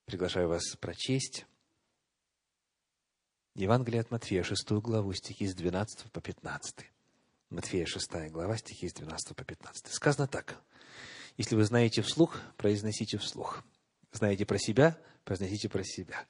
приглашаю 0.06 0.48
вас 0.48 0.74
прочесть 0.80 1.44
Евангелие 3.54 4.00
от 4.00 4.10
Матфея, 4.10 4.42
6 4.42 4.70
главу, 4.72 5.12
стихи 5.12 5.46
с 5.46 5.54
12 5.54 6.10
по 6.10 6.20
15. 6.20 6.86
Матфея, 7.50 7.86
6 7.86 8.30
глава, 8.30 8.56
стихи 8.56 8.88
с 8.88 8.94
12 8.94 9.36
по 9.36 9.44
15. 9.44 9.92
Сказано 9.92 10.26
так. 10.26 10.60
Если 11.36 11.54
вы 11.54 11.64
знаете 11.64 12.02
вслух, 12.02 12.40
произносите 12.56 13.18
вслух. 13.18 13.62
Знаете 14.12 14.46
про 14.46 14.58
себя, 14.58 14.98
произносите 15.24 15.68
про 15.68 15.84
себя 15.84 16.26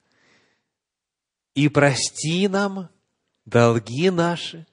и 1.57 1.69
прости 1.69 2.47
нам 2.47 2.87
долги 3.45 4.11
наши, 4.11 4.67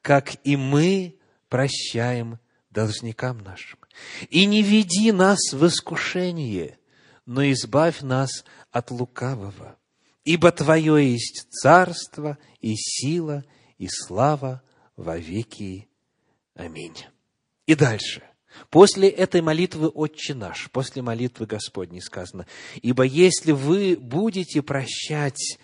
как 0.00 0.36
и 0.44 0.56
мы 0.56 1.18
прощаем 1.48 2.38
должникам 2.70 3.38
нашим. 3.38 3.80
И 4.28 4.46
не 4.46 4.62
веди 4.62 5.10
нас 5.10 5.52
в 5.52 5.66
искушение, 5.66 6.78
но 7.30 7.48
избавь 7.52 8.00
нас 8.00 8.44
от 8.72 8.90
лукавого. 8.90 9.78
Ибо 10.24 10.50
Твое 10.50 11.12
есть 11.12 11.46
царство 11.48 12.38
и 12.60 12.74
сила 12.74 13.44
и 13.78 13.86
слава 13.88 14.64
во 14.96 15.16
веки. 15.16 15.88
Аминь. 16.56 16.96
И 17.66 17.76
дальше. 17.76 18.24
После 18.68 19.08
этой 19.08 19.42
молитвы 19.42 19.86
«Отче 19.86 20.34
наш», 20.34 20.72
после 20.72 21.02
молитвы 21.02 21.46
Господней 21.46 22.00
сказано, 22.00 22.48
«Ибо 22.82 23.04
если 23.04 23.52
вы 23.52 23.96
будете 23.96 24.60
прощать 24.60 25.60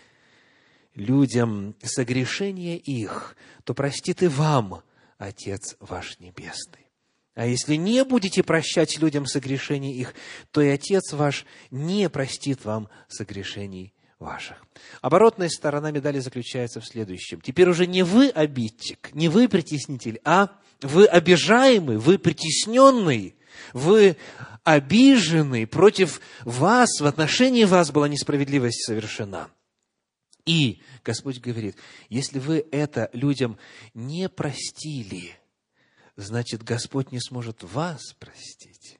людям 0.94 1.74
согрешение 1.82 2.78
их, 2.78 3.36
то 3.64 3.74
простит 3.74 4.22
и 4.22 4.28
вам 4.28 4.84
Отец 5.18 5.74
ваш 5.80 6.20
Небесный. 6.20 6.85
А 7.36 7.46
если 7.46 7.76
не 7.76 8.02
будете 8.02 8.42
прощать 8.42 8.98
людям 8.98 9.26
согрешение 9.26 9.94
их, 9.94 10.14
то 10.52 10.62
и 10.62 10.68
Отец 10.68 11.12
ваш 11.12 11.44
не 11.70 12.08
простит 12.08 12.64
вам 12.64 12.88
согрешений 13.08 13.92
ваших. 14.18 14.64
Оборотная 15.02 15.50
сторона 15.50 15.90
медали 15.90 16.18
заключается 16.18 16.80
в 16.80 16.86
следующем. 16.86 17.42
Теперь 17.42 17.68
уже 17.68 17.86
не 17.86 18.02
вы 18.02 18.30
обидчик, 18.30 19.10
не 19.12 19.28
вы 19.28 19.50
притеснитель, 19.50 20.18
а 20.24 20.58
вы 20.80 21.04
обижаемый, 21.04 21.98
вы 21.98 22.18
притесненный, 22.18 23.36
вы 23.74 24.16
обиженный, 24.64 25.66
против 25.66 26.22
вас, 26.42 26.88
в 27.00 27.06
отношении 27.06 27.64
вас 27.64 27.90
была 27.90 28.08
несправедливость 28.08 28.86
совершена. 28.86 29.50
И 30.46 30.80
Господь 31.04 31.40
говорит, 31.40 31.76
если 32.08 32.38
вы 32.38 32.66
это 32.70 33.10
людям 33.12 33.58
не 33.92 34.30
простили, 34.30 35.36
значит, 36.16 36.62
Господь 36.62 37.12
не 37.12 37.20
сможет 37.20 37.62
вас 37.62 38.14
простить. 38.14 38.98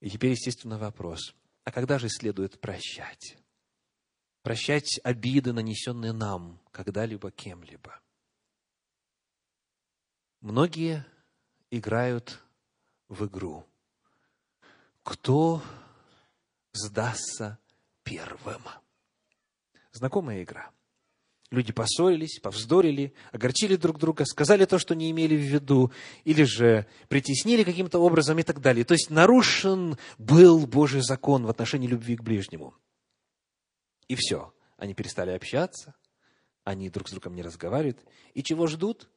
И 0.00 0.10
теперь, 0.10 0.32
естественно, 0.32 0.78
вопрос, 0.78 1.34
а 1.64 1.70
когда 1.70 1.98
же 1.98 2.08
следует 2.08 2.60
прощать? 2.60 3.38
Прощать 4.42 5.00
обиды, 5.02 5.52
нанесенные 5.52 6.12
нам 6.12 6.60
когда-либо 6.70 7.30
кем-либо. 7.30 8.00
Многие 10.40 11.06
играют 11.70 12.42
в 13.08 13.24
игру. 13.26 13.66
Кто 15.02 15.62
сдастся 16.72 17.58
первым? 18.02 18.62
Знакомая 19.92 20.42
игра. 20.42 20.73
Люди 21.54 21.72
поссорились, 21.72 22.38
повздорили, 22.40 23.14
огорчили 23.32 23.76
друг 23.76 23.98
друга, 23.98 24.24
сказали 24.24 24.64
то, 24.64 24.78
что 24.78 24.94
не 24.94 25.10
имели 25.10 25.36
в 25.36 25.40
виду, 25.40 25.92
или 26.24 26.44
же 26.44 26.86
притеснили 27.08 27.64
каким-то 27.64 27.98
образом 27.98 28.38
и 28.38 28.42
так 28.42 28.60
далее. 28.60 28.84
То 28.84 28.94
есть 28.94 29.10
нарушен 29.10 29.96
был 30.18 30.66
Божий 30.66 31.00
закон 31.00 31.46
в 31.46 31.50
отношении 31.50 31.86
любви 31.86 32.16
к 32.16 32.22
ближнему. 32.22 32.74
И 34.08 34.14
все. 34.16 34.52
Они 34.76 34.92
перестали 34.92 35.30
общаться, 35.30 35.94
они 36.64 36.90
друг 36.90 37.08
с 37.08 37.12
другом 37.12 37.34
не 37.34 37.42
разговаривают. 37.42 38.04
И 38.34 38.42
чего 38.42 38.66
ждут? 38.66 39.08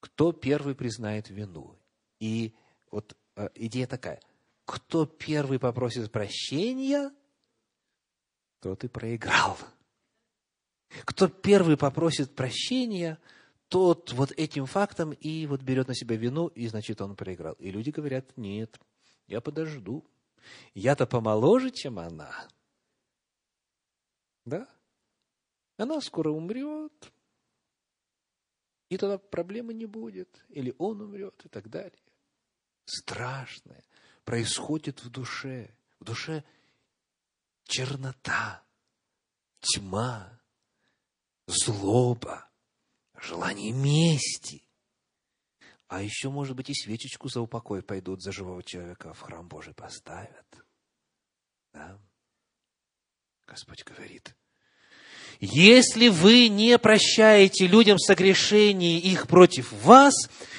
Кто 0.00 0.32
первый 0.32 0.74
признает 0.74 1.28
вину? 1.28 1.78
И 2.18 2.54
вот 2.90 3.16
э, 3.36 3.48
идея 3.54 3.86
такая. 3.86 4.20
Кто 4.64 5.06
первый 5.06 5.58
попросит 5.58 6.10
прощения, 6.12 7.12
тот 8.62 8.84
и 8.84 8.88
проиграл. 8.88 9.58
Кто 11.04 11.28
первый 11.28 11.76
попросит 11.76 12.34
прощения, 12.34 13.18
тот 13.68 14.12
вот 14.12 14.30
этим 14.32 14.66
фактом 14.66 15.12
и 15.12 15.46
вот 15.46 15.62
берет 15.62 15.88
на 15.88 15.94
себя 15.94 16.16
вину, 16.16 16.46
и 16.46 16.68
значит 16.68 17.00
он 17.02 17.16
проиграл. 17.16 17.54
И 17.54 17.70
люди 17.70 17.90
говорят, 17.90 18.36
нет, 18.36 18.80
я 19.26 19.40
подожду. 19.40 20.04
Я-то 20.74 21.06
помоложе, 21.06 21.70
чем 21.70 21.98
она. 21.98 22.32
Да? 24.44 24.68
Она 25.76 26.00
скоро 26.00 26.30
умрет, 26.30 27.12
и 28.90 28.96
тогда 28.96 29.18
проблемы 29.18 29.74
не 29.74 29.86
будет. 29.86 30.44
Или 30.50 30.74
он 30.78 31.00
умрет, 31.00 31.40
и 31.44 31.48
так 31.48 31.68
далее. 31.68 32.02
Страшное 32.84 33.82
происходит 34.24 35.02
в 35.02 35.10
душе. 35.10 35.74
В 35.98 36.04
душе 36.04 36.44
чернота, 37.64 38.64
тьма, 39.60 40.40
злоба, 41.46 42.50
желание 43.14 43.72
мести. 43.72 44.62
А 45.88 46.02
еще, 46.02 46.30
может 46.30 46.56
быть, 46.56 46.70
и 46.70 46.74
свечечку 46.74 47.28
за 47.28 47.40
упокой 47.40 47.82
пойдут 47.82 48.22
за 48.22 48.32
живого 48.32 48.62
человека 48.62 49.12
в 49.12 49.20
храм 49.20 49.46
Божий 49.46 49.74
поставят. 49.74 50.46
Да? 51.72 52.00
Господь 53.46 53.84
говорит, 53.84 54.34
если 55.44 56.06
вы 56.06 56.46
не 56.46 56.78
прощаете 56.78 57.66
людям 57.66 57.98
согрешений 57.98 59.00
их 59.00 59.26
против 59.26 59.72
вас, 59.82 60.14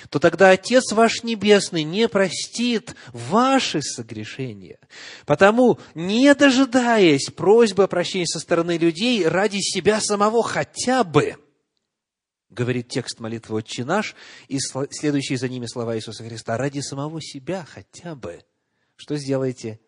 то 0.09 0.19
тогда 0.19 0.49
Отец 0.49 0.91
ваш 0.91 1.23
Небесный 1.23 1.83
не 1.83 2.09
простит 2.09 2.93
ваши 3.13 3.81
согрешения. 3.81 4.77
Потому, 5.25 5.79
не 5.95 6.35
дожидаясь 6.35 7.29
просьбы 7.29 7.83
о 7.83 7.87
прощении 7.87 8.25
со 8.25 8.39
стороны 8.39 8.77
людей, 8.77 9.25
ради 9.25 9.59
себя 9.59 10.01
самого 10.01 10.43
хотя 10.43 11.05
бы, 11.05 11.37
говорит 12.49 12.89
текст 12.89 13.21
молитвы 13.21 13.59
«Отче 13.59 13.85
наш» 13.85 14.17
и 14.49 14.59
следующие 14.59 15.37
за 15.37 15.47
ними 15.47 15.65
слова 15.65 15.95
Иисуса 15.95 16.25
Христа, 16.25 16.57
ради 16.57 16.81
самого 16.81 17.21
себя 17.21 17.65
хотя 17.65 18.15
бы, 18.15 18.43
что 18.97 19.15
сделаете? 19.15 19.79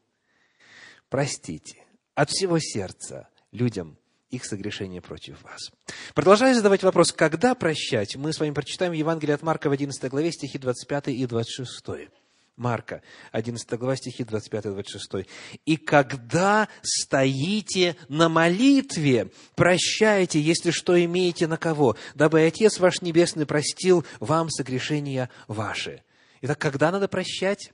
Простите 1.10 1.84
от 2.14 2.30
всего 2.30 2.60
сердца 2.60 3.28
людям 3.52 3.98
их 4.36 4.46
согрешения 4.46 5.02
против 5.02 5.42
вас. 5.44 5.72
Продолжая 6.14 6.54
задавать 6.54 6.84
вопрос, 6.84 7.12
когда 7.12 7.56
прощать, 7.56 8.16
мы 8.16 8.34
с 8.34 8.40
вами 8.40 8.52
прочитаем 8.52 8.92
Евангелие 8.92 9.36
от 9.36 9.42
Марка 9.42 9.70
в 9.70 9.72
11 9.72 10.10
главе, 10.10 10.32
стихи 10.32 10.58
25 10.58 11.10
и 11.10 11.26
26. 11.26 12.10
Марка, 12.58 13.02
11 13.34 13.70
глава, 13.78 13.98
стихи 13.98 14.24
25 14.24 14.66
и 14.66 14.70
26. 14.70 15.28
«И 15.66 15.76
когда 15.76 16.70
стоите 16.82 17.98
на 18.08 18.30
молитве, 18.30 19.30
прощайте, 19.56 20.40
если 20.40 20.72
что 20.72 21.04
имеете 21.04 21.48
на 21.48 21.58
кого, 21.58 21.98
дабы 22.14 22.46
Отец 22.46 22.80
ваш 22.80 23.02
Небесный 23.02 23.46
простил 23.46 24.06
вам 24.22 24.50
согрешения 24.50 25.30
ваши». 25.50 26.04
Итак, 26.42 26.60
когда 26.60 26.92
надо 26.92 27.08
прощать? 27.10 27.72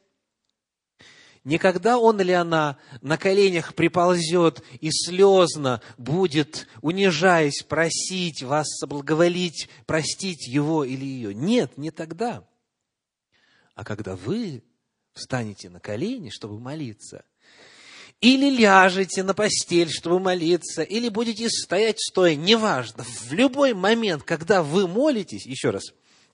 Не 1.43 1.57
когда 1.57 1.97
он 1.97 2.21
или 2.21 2.33
она 2.33 2.77
на 3.01 3.17
коленях 3.17 3.73
приползет 3.73 4.61
и 4.79 4.91
слезно 4.91 5.81
будет, 5.97 6.67
унижаясь, 6.81 7.63
просить 7.63 8.43
вас 8.43 8.67
соблаговолить, 8.77 9.67
простить 9.87 10.47
его 10.47 10.83
или 10.83 11.03
ее. 11.03 11.33
Нет, 11.33 11.79
не 11.79 11.89
тогда. 11.89 12.47
А 13.73 13.83
когда 13.83 14.15
вы 14.15 14.63
встанете 15.13 15.69
на 15.71 15.79
колени, 15.79 16.29
чтобы 16.29 16.59
молиться, 16.59 17.25
или 18.19 18.55
ляжете 18.55 19.23
на 19.23 19.33
постель, 19.33 19.89
чтобы 19.89 20.19
молиться, 20.19 20.83
или 20.83 21.09
будете 21.09 21.49
стоять 21.49 21.99
стоя, 21.99 22.35
неважно, 22.35 23.03
в 23.03 23.33
любой 23.33 23.73
момент, 23.73 24.21
когда 24.21 24.61
вы 24.61 24.87
молитесь, 24.87 25.47
еще 25.47 25.71
раз, 25.71 25.85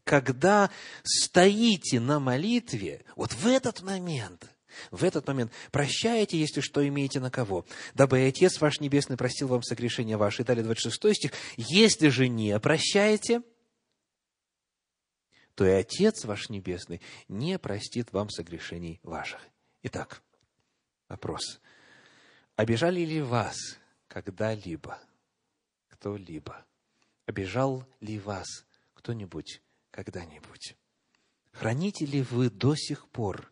когда 0.03 0.69
стоите 1.03 2.01
на 2.01 2.19
молитве, 2.19 3.05
вот 3.15 3.31
в 3.31 3.47
этот 3.47 3.81
момент– 3.84 4.49
в 4.91 5.03
этот 5.03 5.27
момент 5.27 5.51
прощаете, 5.71 6.37
если 6.37 6.61
что 6.61 6.87
имеете 6.87 7.19
на 7.19 7.31
кого, 7.31 7.65
дабы 7.93 8.21
и 8.21 8.27
Отец 8.27 8.59
ваш 8.59 8.79
Небесный 8.79 9.17
простил 9.17 9.47
вам 9.47 9.63
согрешения 9.63 10.17
ваши. 10.17 10.41
И 10.41 10.45
далее 10.45 10.63
26 10.63 11.15
стих. 11.15 11.31
Если 11.57 12.09
же 12.09 12.27
не 12.27 12.59
прощаете, 12.59 13.41
то 15.55 15.65
и 15.65 15.71
Отец 15.71 16.25
ваш 16.25 16.49
Небесный 16.49 17.01
не 17.27 17.57
простит 17.57 18.13
вам 18.13 18.29
согрешений 18.29 18.99
ваших. 19.03 19.41
Итак, 19.83 20.21
вопрос. 21.09 21.59
Обижали 22.55 23.01
ли 23.01 23.21
вас 23.21 23.57
когда-либо 24.07 24.99
кто-либо? 25.97 26.63
Обижал 27.25 27.85
ли 28.01 28.19
вас 28.19 28.65
кто-нибудь 28.93 29.61
когда-нибудь? 29.91 30.75
Храните 31.51 32.05
ли 32.05 32.21
вы 32.21 32.49
до 32.49 32.75
сих 32.75 33.07
пор 33.09 33.51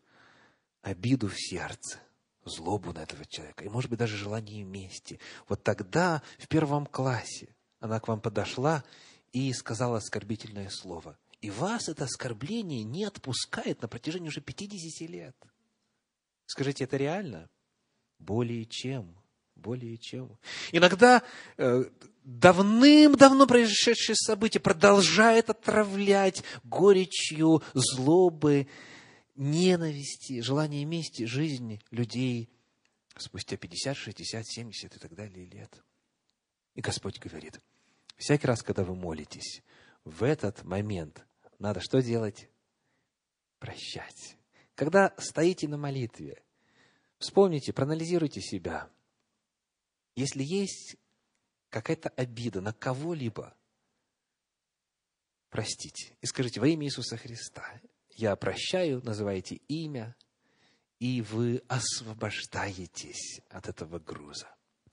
обиду 0.85 1.27
в 1.27 1.35
сердце, 1.35 1.99
злобу 2.45 2.93
на 2.93 2.99
этого 2.99 3.25
человека, 3.25 3.65
и, 3.65 3.69
может 3.69 3.89
быть, 3.89 3.97
даже 3.97 4.17
желание 4.17 4.63
мести. 4.63 5.19
Вот 5.49 5.63
тогда, 5.63 6.21
в 6.37 6.47
первом 6.47 6.85
классе, 6.85 7.55
она 7.79 7.99
к 7.99 8.07
вам 8.07 8.21
подошла 8.21 8.83
и 9.33 9.51
сказала 9.53 9.97
оскорбительное 9.97 10.69
слово. 10.69 11.17
И 11.41 11.49
вас 11.49 11.89
это 11.89 12.03
оскорбление 12.03 12.83
не 12.83 13.03
отпускает 13.03 13.81
на 13.81 13.87
протяжении 13.87 14.27
уже 14.27 14.41
50 14.41 15.09
лет. 15.09 15.35
Скажите, 16.45 16.83
это 16.83 16.97
реально? 16.97 17.49
Более 18.19 18.65
чем. 18.65 19.17
Более 19.55 19.97
чем. 19.97 20.37
Иногда 20.71 21.23
э, 21.57 21.85
давным-давно 22.23 23.47
произошедшее 23.47 24.15
событие 24.15 24.61
продолжает 24.61 25.49
отравлять 25.49 26.43
горечью, 26.63 27.63
злобы, 27.73 28.67
ненависти, 29.35 30.41
желания 30.41 30.85
мести 30.85 31.23
жизни 31.23 31.81
людей 31.91 32.49
спустя 33.17 33.57
50, 33.57 33.95
60, 33.95 34.45
70 34.45 34.95
и 34.95 34.99
так 34.99 35.13
далее 35.13 35.45
лет. 35.45 35.83
И 36.73 36.81
Господь 36.81 37.19
говорит, 37.19 37.61
всякий 38.17 38.47
раз, 38.47 38.61
когда 38.61 38.83
вы 38.83 38.95
молитесь, 38.95 39.61
в 40.03 40.23
этот 40.23 40.63
момент 40.63 41.25
надо 41.59 41.79
что 41.79 42.01
делать? 42.01 42.49
Прощать. 43.59 44.37
Когда 44.75 45.13
стоите 45.17 45.67
на 45.67 45.77
молитве, 45.77 46.43
вспомните, 47.17 47.71
проанализируйте 47.71 48.41
себя. 48.41 48.89
Если 50.15 50.43
есть 50.43 50.97
какая-то 51.69 52.09
обида 52.09 52.61
на 52.61 52.73
кого-либо, 52.73 53.55
простите. 55.49 56.15
И 56.21 56.25
скажите 56.25 56.59
во 56.59 56.67
имя 56.67 56.85
Иисуса 56.85 57.17
Христа, 57.17 57.81
я 58.15 58.35
прощаю, 58.35 59.01
называете 59.03 59.59
имя, 59.67 60.15
и 60.99 61.21
вы 61.21 61.61
освобождаетесь 61.67 63.41
от 63.49 63.67
этого 63.67 63.99
груза. 63.99 64.47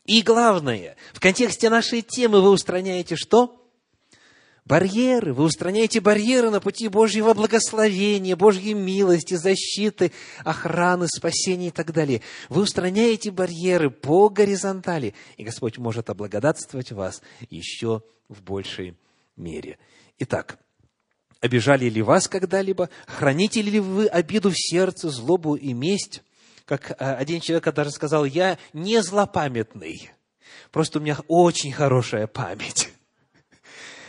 И 0.04 0.22
главное, 0.22 0.96
в 1.12 1.20
контексте 1.20 1.70
нашей 1.70 2.02
темы 2.02 2.40
вы 2.40 2.50
устраняете 2.50 3.14
что? 3.16 3.58
Барьеры. 4.64 5.32
Вы 5.32 5.44
устраняете 5.44 6.00
барьеры 6.00 6.50
на 6.50 6.60
пути 6.60 6.88
Божьего 6.88 7.34
благословения, 7.34 8.36
Божьей 8.36 8.74
милости, 8.74 9.34
защиты, 9.34 10.12
охраны, 10.44 11.08
спасения 11.08 11.68
и 11.68 11.72
так 11.72 11.92
далее. 11.92 12.22
Вы 12.48 12.62
устраняете 12.62 13.30
барьеры 13.30 13.90
по 13.90 14.28
горизонтали, 14.28 15.14
и 15.36 15.44
Господь 15.44 15.78
может 15.78 16.10
облагодатствовать 16.10 16.92
вас 16.92 17.22
еще 17.50 18.02
в 18.28 18.42
большей 18.42 18.96
мере. 19.36 19.78
Итак, 20.18 20.58
Обижали 21.42 21.86
ли 21.86 22.02
вас 22.02 22.28
когда-либо? 22.28 22.88
Храните 23.08 23.62
ли 23.62 23.80
вы 23.80 24.06
обиду 24.06 24.50
в 24.50 24.54
сердце, 24.56 25.10
злобу 25.10 25.56
и 25.56 25.72
месть? 25.72 26.22
Как 26.64 26.92
э, 26.92 26.94
один 26.94 27.40
человек 27.40 27.74
даже 27.74 27.90
сказал, 27.90 28.24
я 28.24 28.58
не 28.72 29.02
злопамятный, 29.02 30.12
просто 30.70 31.00
у 31.00 31.02
меня 31.02 31.18
очень 31.26 31.72
хорошая 31.72 32.28
память. 32.28 32.90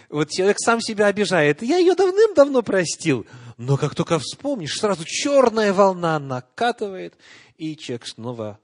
Вот 0.10 0.30
человек 0.30 0.58
сам 0.60 0.80
себя 0.80 1.08
обижает. 1.08 1.64
Я 1.64 1.78
ее 1.78 1.96
давным-давно 1.96 2.62
простил. 2.62 3.26
Но 3.58 3.78
как 3.78 3.96
только 3.96 4.20
вспомнишь, 4.20 4.78
сразу 4.78 5.04
черная 5.04 5.74
волна 5.74 6.20
накатывает, 6.20 7.18
и 7.58 7.76
человек 7.76 8.06
снова 8.06 8.60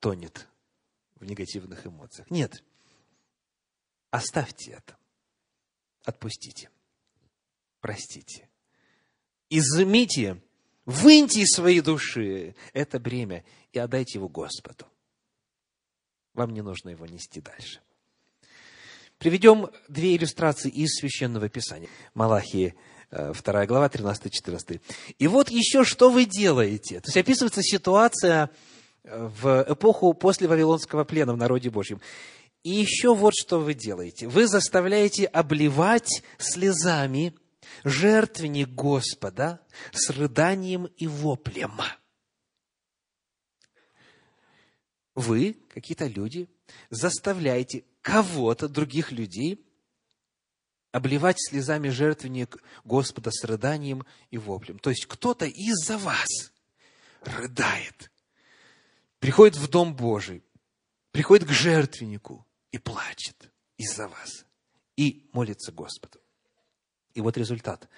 тонет 0.00 0.48
в 1.20 1.26
негативных 1.26 1.86
эмоциях. 1.86 2.30
Нет. 2.30 2.62
Оставьте 4.10 4.72
это. 4.72 4.96
Отпустите. 6.04 6.70
Простите. 7.82 8.48
Изымите, 9.50 10.40
выньте 10.86 11.40
из 11.40 11.48
своей 11.48 11.80
души 11.80 12.54
это 12.72 12.98
бремя 12.98 13.44
и 13.72 13.78
отдайте 13.78 14.18
его 14.18 14.28
Господу. 14.28 14.86
Вам 16.32 16.54
не 16.54 16.62
нужно 16.62 16.90
его 16.90 17.04
нести 17.04 17.40
дальше. 17.42 17.80
Приведем 19.18 19.68
две 19.88 20.16
иллюстрации 20.16 20.70
из 20.70 20.94
Священного 20.94 21.48
Писания. 21.48 21.88
Малахии 22.14 22.74
2 23.10 23.34
э, 23.44 23.66
глава, 23.66 23.88
13-14. 23.88 24.80
И 25.18 25.26
вот 25.26 25.50
еще 25.50 25.84
что 25.84 26.08
вы 26.08 26.24
делаете. 26.24 27.00
То 27.00 27.08
есть 27.08 27.16
описывается 27.16 27.62
ситуация 27.62 28.50
э, 29.02 29.28
в 29.42 29.66
эпоху 29.68 30.14
после 30.14 30.46
Вавилонского 30.48 31.04
плена 31.04 31.34
в 31.34 31.36
народе 31.36 31.68
Божьем. 31.68 32.00
И 32.62 32.70
еще 32.70 33.14
вот 33.14 33.34
что 33.34 33.58
вы 33.58 33.74
делаете. 33.74 34.28
Вы 34.28 34.46
заставляете 34.46 35.26
обливать 35.26 36.22
слезами 36.38 37.34
жертвенник 37.84 38.68
Господа 38.68 39.60
с 39.92 40.10
рыданием 40.10 40.86
и 40.86 41.06
воплем. 41.06 41.80
Вы, 45.14 45.58
какие-то 45.68 46.06
люди, 46.06 46.48
заставляете 46.90 47.84
кого-то, 48.00 48.68
других 48.68 49.12
людей, 49.12 49.64
обливать 50.90 51.36
слезами 51.38 51.88
жертвенник 51.88 52.56
Господа 52.84 53.30
с 53.30 53.44
рыданием 53.44 54.04
и 54.30 54.38
воплем. 54.38 54.78
То 54.78 54.90
есть 54.90 55.06
кто-то 55.06 55.46
из-за 55.46 55.98
вас 55.98 56.52
рыдает, 57.22 58.10
приходит 59.18 59.56
в 59.56 59.68
Дом 59.68 59.94
Божий, 59.94 60.44
приходит 61.10 61.48
к 61.48 61.52
жертвеннику 61.52 62.46
и 62.70 62.78
плачет 62.78 63.52
из-за 63.76 64.08
вас, 64.08 64.46
и 64.96 65.28
молится 65.32 65.72
Господу. 65.72 66.21
И 67.14 67.20
вот 67.20 67.36
результат. 67.36 67.88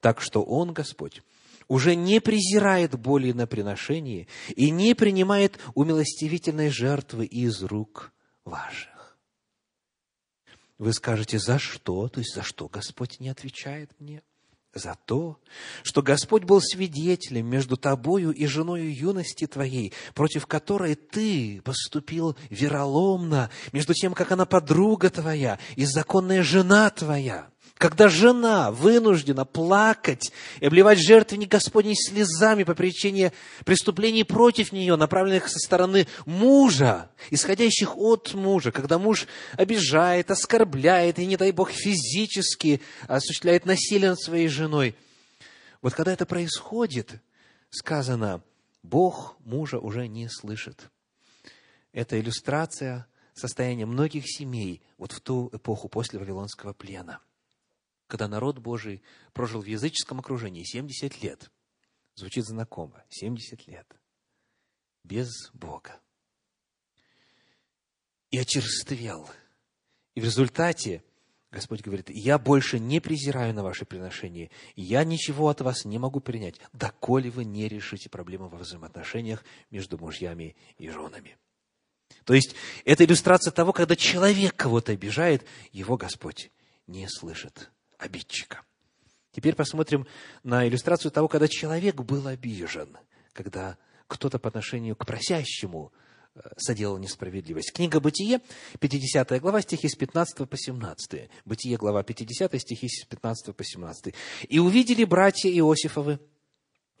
Так 0.00 0.20
что 0.20 0.42
Он, 0.42 0.72
Господь, 0.72 1.22
уже 1.68 1.94
не 1.94 2.20
презирает 2.20 2.98
боли 2.98 3.32
на 3.32 3.46
приношение 3.46 4.26
и 4.54 4.70
не 4.70 4.94
принимает 4.94 5.58
умилостивительной 5.74 6.70
жертвы 6.70 7.26
из 7.26 7.62
рук 7.62 8.12
ваших. 8.44 9.16
Вы 10.78 10.92
скажете, 10.92 11.38
за 11.38 11.58
что? 11.58 12.08
То 12.08 12.20
есть, 12.20 12.34
за 12.34 12.42
что 12.42 12.68
Господь 12.68 13.20
не 13.20 13.28
отвечает 13.28 13.90
мне? 13.98 14.22
За 14.74 14.98
то, 15.06 15.38
что 15.84 16.02
Господь 16.02 16.42
был 16.42 16.60
свидетелем 16.60 17.46
между 17.46 17.76
тобою 17.76 18.32
и 18.32 18.44
женою 18.46 18.92
юности 18.92 19.46
твоей, 19.46 19.92
против 20.14 20.48
которой 20.48 20.96
ты 20.96 21.62
поступил 21.62 22.36
вероломно, 22.50 23.50
между 23.72 23.94
тем, 23.94 24.14
как 24.14 24.32
она 24.32 24.46
подруга 24.46 25.10
твоя 25.10 25.60
и 25.76 25.84
законная 25.84 26.42
жена 26.42 26.90
твоя– 26.90 27.48
когда 27.76 28.08
жена 28.08 28.70
вынуждена 28.70 29.44
плакать 29.44 30.32
и 30.60 30.66
обливать 30.66 30.98
жертвенник 30.98 31.50
Господней 31.50 31.96
слезами 31.96 32.62
по 32.62 32.74
причине 32.74 33.32
преступлений 33.64 34.22
против 34.22 34.72
нее, 34.72 34.96
направленных 34.96 35.48
со 35.48 35.58
стороны 35.58 36.06
мужа, 36.24 37.10
исходящих 37.30 37.96
от 37.96 38.32
мужа, 38.34 38.70
когда 38.70 38.98
муж 38.98 39.26
обижает, 39.54 40.30
оскорбляет 40.30 41.18
и, 41.18 41.26
не 41.26 41.36
дай 41.36 41.50
Бог, 41.50 41.70
физически 41.70 42.80
осуществляет 43.08 43.66
насилие 43.66 44.10
над 44.10 44.20
своей 44.20 44.48
женой. 44.48 44.94
Вот 45.82 45.94
когда 45.94 46.12
это 46.12 46.26
происходит, 46.26 47.20
сказано, 47.70 48.40
Бог 48.84 49.36
мужа 49.40 49.78
уже 49.78 50.06
не 50.06 50.28
слышит. 50.28 50.90
Это 51.92 52.20
иллюстрация 52.20 53.06
состояния 53.34 53.84
многих 53.84 54.24
семей 54.26 54.80
вот 54.96 55.10
в 55.10 55.20
ту 55.20 55.50
эпоху 55.52 55.88
после 55.88 56.20
Вавилонского 56.20 56.72
плена– 56.72 57.18
когда 58.06 58.28
народ 58.28 58.58
Божий 58.58 59.02
прожил 59.32 59.60
в 59.62 59.66
языческом 59.66 60.20
окружении 60.20 60.64
70 60.64 61.22
лет. 61.22 61.50
Звучит 62.14 62.44
знакомо. 62.44 63.04
70 63.08 63.66
лет. 63.66 63.86
Без 65.02 65.50
Бога. 65.52 66.00
И 68.30 68.38
очерствел. 68.38 69.28
И 70.14 70.20
в 70.20 70.24
результате 70.24 71.02
Господь 71.50 71.82
говорит, 71.82 72.10
я 72.10 72.38
больше 72.38 72.80
не 72.80 73.00
презираю 73.00 73.54
на 73.54 73.62
ваши 73.62 73.84
приношения, 73.84 74.50
я 74.74 75.04
ничего 75.04 75.48
от 75.48 75.60
вас 75.60 75.84
не 75.84 75.98
могу 75.98 76.18
принять, 76.18 76.58
доколе 76.72 77.30
вы 77.30 77.44
не 77.44 77.68
решите 77.68 78.10
проблему 78.10 78.48
во 78.48 78.58
взаимоотношениях 78.58 79.44
между 79.70 79.96
мужьями 79.96 80.56
и 80.78 80.88
женами. 80.88 81.38
То 82.24 82.34
есть, 82.34 82.56
это 82.84 83.04
иллюстрация 83.04 83.52
того, 83.52 83.72
когда 83.72 83.94
человек 83.94 84.56
кого-то 84.56 84.90
обижает, 84.90 85.46
его 85.70 85.96
Господь 85.96 86.50
не 86.88 87.08
слышит 87.08 87.70
обидчика. 88.04 88.62
Теперь 89.32 89.54
посмотрим 89.54 90.06
на 90.42 90.66
иллюстрацию 90.68 91.10
того, 91.10 91.26
когда 91.28 91.48
человек 91.48 91.96
был 91.96 92.26
обижен, 92.26 92.96
когда 93.32 93.76
кто-то 94.06 94.38
по 94.38 94.48
отношению 94.48 94.94
к 94.94 95.04
просящему 95.04 95.92
э, 96.34 96.40
соделал 96.56 96.98
несправедливость. 96.98 97.72
Книга 97.72 97.98
Бытие, 97.98 98.40
50 98.78 99.40
глава, 99.40 99.60
стихи 99.62 99.88
с 99.88 99.96
15 99.96 100.48
по 100.48 100.56
17. 100.56 101.30
Бытие, 101.44 101.76
глава 101.76 102.04
50, 102.04 102.60
стихи 102.60 102.88
с 102.88 103.04
15 103.06 103.56
по 103.56 103.64
17. 103.64 104.14
«И 104.48 104.58
увидели 104.60 105.04
братья 105.04 105.50
Иосифовы, 105.50 106.20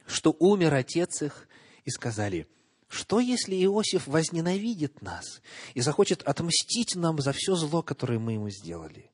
что 0.06 0.34
умер 0.40 0.74
отец 0.74 1.22
их, 1.22 1.48
и 1.84 1.90
сказали, 1.90 2.48
что 2.88 3.20
если 3.20 3.54
Иосиф 3.64 4.06
возненавидит 4.06 5.02
нас 5.02 5.40
и 5.74 5.80
захочет 5.80 6.22
отмстить 6.22 6.96
нам 6.96 7.20
за 7.20 7.32
все 7.32 7.54
зло, 7.54 7.82
которое 7.82 8.18
мы 8.18 8.32
ему 8.32 8.50
сделали? 8.50 9.10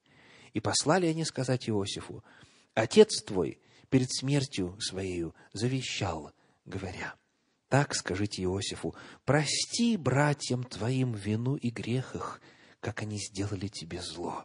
И 0.52 0.60
послали 0.60 1.06
они 1.06 1.24
сказать 1.24 1.68
Иосифу, 1.68 2.24
«Отец 2.74 3.22
твой 3.22 3.60
перед 3.88 4.12
смертью 4.12 4.76
своею 4.80 5.34
завещал, 5.52 6.32
говоря, 6.64 7.14
так 7.68 7.94
скажите 7.94 8.42
Иосифу, 8.42 8.94
прости 9.24 9.96
братьям 9.96 10.64
твоим 10.64 11.12
вину 11.12 11.56
и 11.56 11.70
грех 11.70 12.14
их, 12.14 12.40
как 12.80 13.02
они 13.02 13.18
сделали 13.18 13.68
тебе 13.68 14.00
зло. 14.00 14.44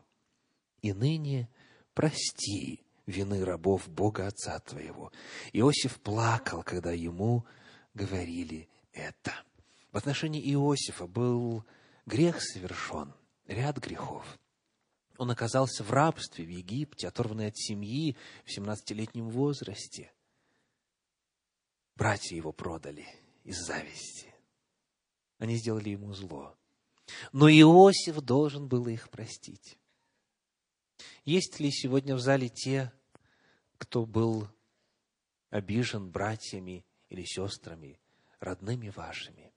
И 0.81 0.93
ныне 0.93 1.49
прости 1.93 2.83
вины 3.05 3.43
рабов 3.43 3.87
Бога 3.87 4.27
Отца 4.27 4.59
твоего». 4.59 5.11
Иосиф 5.53 5.99
плакал, 6.01 6.63
когда 6.63 6.91
ему 6.91 7.45
говорили 7.93 8.69
это. 8.91 9.33
В 9.91 9.97
отношении 9.97 10.41
Иосифа 10.53 11.07
был 11.07 11.65
грех 12.05 12.41
совершен, 12.41 13.13
ряд 13.47 13.77
грехов– 13.77 14.25
он 15.17 15.31
оказался 15.31 15.83
в 15.83 15.91
рабстве 15.91 16.45
в 16.45 16.49
Египте, 16.49 17.07
оторванный 17.07 17.47
от 17.47 17.57
семьи 17.57 18.15
в 18.45 18.57
17-летнем 18.57 19.29
возрасте. 19.29 20.11
Братья 21.95 22.35
его 22.35 22.51
продали 22.51 23.07
из 23.43 23.57
зависти. 23.57 24.33
Они 25.37 25.55
сделали 25.55 25.89
ему 25.89 26.13
зло. 26.13 26.57
Но 27.31 27.49
Иосиф 27.49 28.19
должен 28.21 28.67
был 28.67 28.87
их 28.87 29.09
простить. 29.09 29.77
Есть 31.23 31.59
ли 31.59 31.71
сегодня 31.71 32.15
в 32.15 32.19
зале 32.19 32.49
те, 32.49 32.91
кто 33.77 34.05
был 34.05 34.47
обижен 35.49 36.09
братьями 36.09 36.85
или 37.09 37.23
сестрами, 37.23 37.99
родными 38.39 38.89
вашими? 38.89 39.53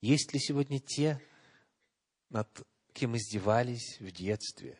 Есть 0.00 0.32
ли 0.32 0.40
сегодня 0.40 0.80
те, 0.80 1.20
над 2.30 2.66
кем 2.92 3.16
издевались 3.16 3.98
в 4.00 4.10
детстве, 4.10 4.78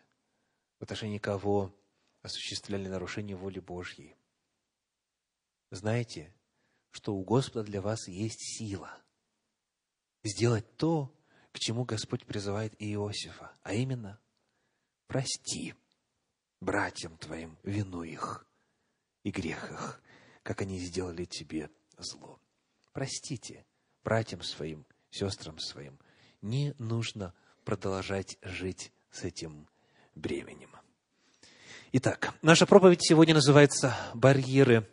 в 0.79 0.83
отношении 0.83 1.18
кого 1.18 1.75
осуществляли 2.23 2.88
нарушение 2.88 3.37
воли 3.37 3.61
Божьей. 3.61 4.16
Знаете, 5.70 6.35
что 6.90 7.14
у 7.14 7.25
Господа 7.25 7.64
для 7.64 7.81
вас 7.81 8.09
есть 8.09 8.59
сила 8.59 9.01
сделать 10.23 10.77
то, 10.77 11.14
к 11.53 11.59
чему 11.59 11.85
Господь 11.85 12.27
призывает 12.27 12.75
Иосифа, 12.79 13.53
а 13.62 13.75
именно 13.75 14.20
прости 15.07 15.75
братьям 16.61 17.16
твоим 17.18 17.59
вину 17.62 18.03
их 18.03 18.46
и 19.23 19.31
грех 19.31 19.70
их, 19.70 20.03
как 20.42 20.61
они 20.61 20.79
сделали 20.79 21.25
тебе 21.25 21.70
зло. 21.99 22.40
Простите 22.92 23.66
братьям 24.03 24.42
своим, 24.42 24.87
сестрам 25.11 25.59
своим. 25.59 25.99
Не 26.42 26.75
нужно 26.79 27.35
продолжать 27.64 28.38
жить 28.42 28.92
с 29.11 29.25
этим 29.25 29.68
бременем. 30.14 30.70
Итак, 31.92 32.35
наша 32.42 32.66
проповедь 32.66 33.03
сегодня 33.03 33.35
называется 33.35 33.96
«Барьеры 34.14 34.88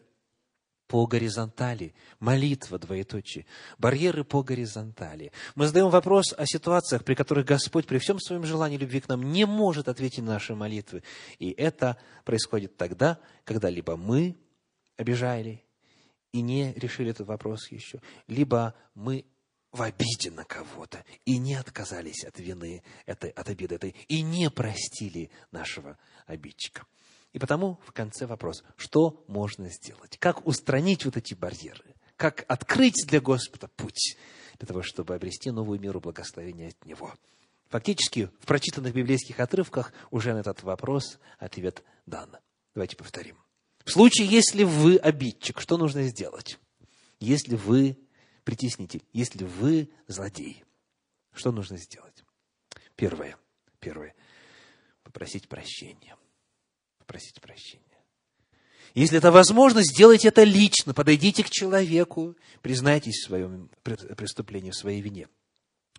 по 0.88 1.06
горизонтали». 1.06 1.94
Молитва, 2.20 2.80
двоеточие. 2.80 3.46
Барьеры 3.78 4.24
по 4.24 4.42
горизонтали. 4.42 5.32
Мы 5.54 5.68
задаем 5.68 5.90
вопрос 5.90 6.34
о 6.36 6.46
ситуациях, 6.48 7.04
при 7.04 7.14
которых 7.14 7.46
Господь 7.46 7.86
при 7.86 8.00
всем 8.00 8.20
своем 8.20 8.46
желании 8.46 8.78
любви 8.78 9.02
к 9.02 9.08
нам 9.08 9.32
не 9.32 9.46
может 9.46 9.88
ответить 9.88 10.24
на 10.24 10.34
наши 10.34 10.56
молитвы. 10.56 11.04
И 11.38 11.52
это 11.52 11.98
происходит 12.26 12.78
тогда, 12.78 13.20
когда 13.44 13.70
либо 13.70 13.96
мы 13.96 14.36
обижали 14.96 15.64
и 16.32 16.42
не 16.42 16.74
решили 16.74 17.12
этот 17.12 17.28
вопрос 17.28 17.72
еще, 17.72 18.02
либо 18.28 18.74
мы 18.96 19.26
в 19.72 19.82
обиде 19.82 20.32
на 20.32 20.44
кого-то 20.44 21.04
и 21.26 21.38
не 21.38 21.56
отказались 21.56 22.24
от 22.24 22.40
вины, 22.40 22.84
этой, 23.06 23.30
от 23.32 23.50
обиды 23.50 23.76
этой, 23.76 23.96
и 24.08 24.22
не 24.22 24.50
простили 24.50 25.30
нашего 25.52 25.98
обидчика. 26.26 26.86
И 27.34 27.40
потому 27.40 27.80
в 27.86 27.92
конце 27.92 28.26
вопрос, 28.26 28.64
что 28.78 29.24
можно 29.28 29.70
сделать? 29.70 30.18
Как 30.18 30.46
устранить 30.48 31.06
вот 31.06 31.18
эти 31.18 31.34
барьеры? 31.34 31.96
Как 32.16 32.46
открыть 32.48 33.06
для 33.08 33.22
Господа 33.22 33.68
путь 33.68 34.18
для 34.58 34.68
того, 34.68 34.82
чтобы 34.82 35.14
обрести 35.14 35.52
новую 35.52 35.80
миру 35.80 36.00
благословения 36.00 36.70
от 36.70 36.86
Него? 36.86 37.14
Фактически, 37.70 38.32
в 38.40 38.46
прочитанных 38.46 38.94
библейских 38.94 39.40
отрывках 39.40 39.94
уже 40.10 40.34
на 40.34 40.40
этот 40.40 40.64
вопрос 40.64 41.20
ответ 41.38 41.84
дан. 42.06 42.38
Давайте 42.74 42.96
повторим. 42.96 43.38
В 43.84 43.92
случае, 43.92 44.28
если 44.28 44.64
вы 44.64 44.98
обидчик, 44.98 45.60
что 45.60 45.78
нужно 45.78 46.04
сделать? 46.04 46.60
Если 47.20 47.56
вы 47.56 47.98
притеснитель, 48.48 49.04
если 49.12 49.44
вы 49.44 49.90
злодей, 50.08 50.64
что 51.34 51.52
нужно 51.52 51.76
сделать? 51.76 52.24
Первое. 52.96 53.38
Первое. 53.82 54.16
Попросить 55.04 55.50
прощения. 55.50 56.16
Попросить 56.98 57.42
прощения. 57.42 57.84
Если 58.94 59.18
это 59.18 59.34
возможно, 59.34 59.84
сделайте 59.84 60.30
это 60.30 60.46
лично. 60.46 60.94
Подойдите 60.94 61.44
к 61.44 61.50
человеку, 61.50 62.38
признайтесь 62.62 63.18
в 63.18 63.26
своем 63.26 63.70
преступлении, 63.84 64.72
в 64.72 64.78
своей 64.78 65.02
вине. 65.02 65.28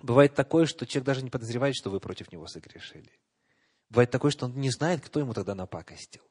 Бывает 0.01 0.35
такое, 0.35 0.65
что 0.65 0.87
человек 0.87 1.05
даже 1.05 1.21
не 1.23 1.29
подозревает, 1.29 1.77
что 1.77 1.91
вы 1.91 2.01
против 2.01 2.33
него 2.33 2.47
согрешили. 2.47 3.13
Бывает 3.91 4.11
такое, 4.11 4.31
что 4.31 4.47
он 4.47 4.59
не 4.59 4.71
знает, 4.71 5.05
кто 5.05 5.21
ему 5.21 5.35
тогда 5.35 5.55
напакостил. 5.55 6.23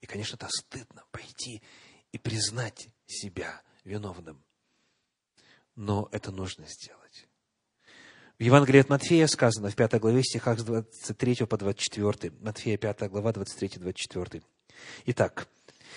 И, 0.00 0.06
конечно, 0.06 0.34
это 0.34 0.48
стыдно 0.48 1.04
пойти 1.12 1.62
и 2.10 2.18
признать 2.18 2.88
себя 3.06 3.62
виновным. 3.84 4.43
Но 5.76 6.08
это 6.12 6.30
нужно 6.30 6.66
сделать. 6.66 7.28
В 8.38 8.42
Евангелии 8.42 8.80
от 8.80 8.88
Матфея 8.88 9.26
сказано 9.26 9.70
в 9.70 9.76
5 9.76 10.00
главе 10.00 10.22
стихах 10.22 10.58
с 10.58 10.64
23 10.64 11.46
по 11.46 11.56
24. 11.56 12.32
Матфея 12.40 12.76
5 12.76 13.10
глава 13.10 13.32
23-24. 13.32 14.42
Итак, 15.06 15.48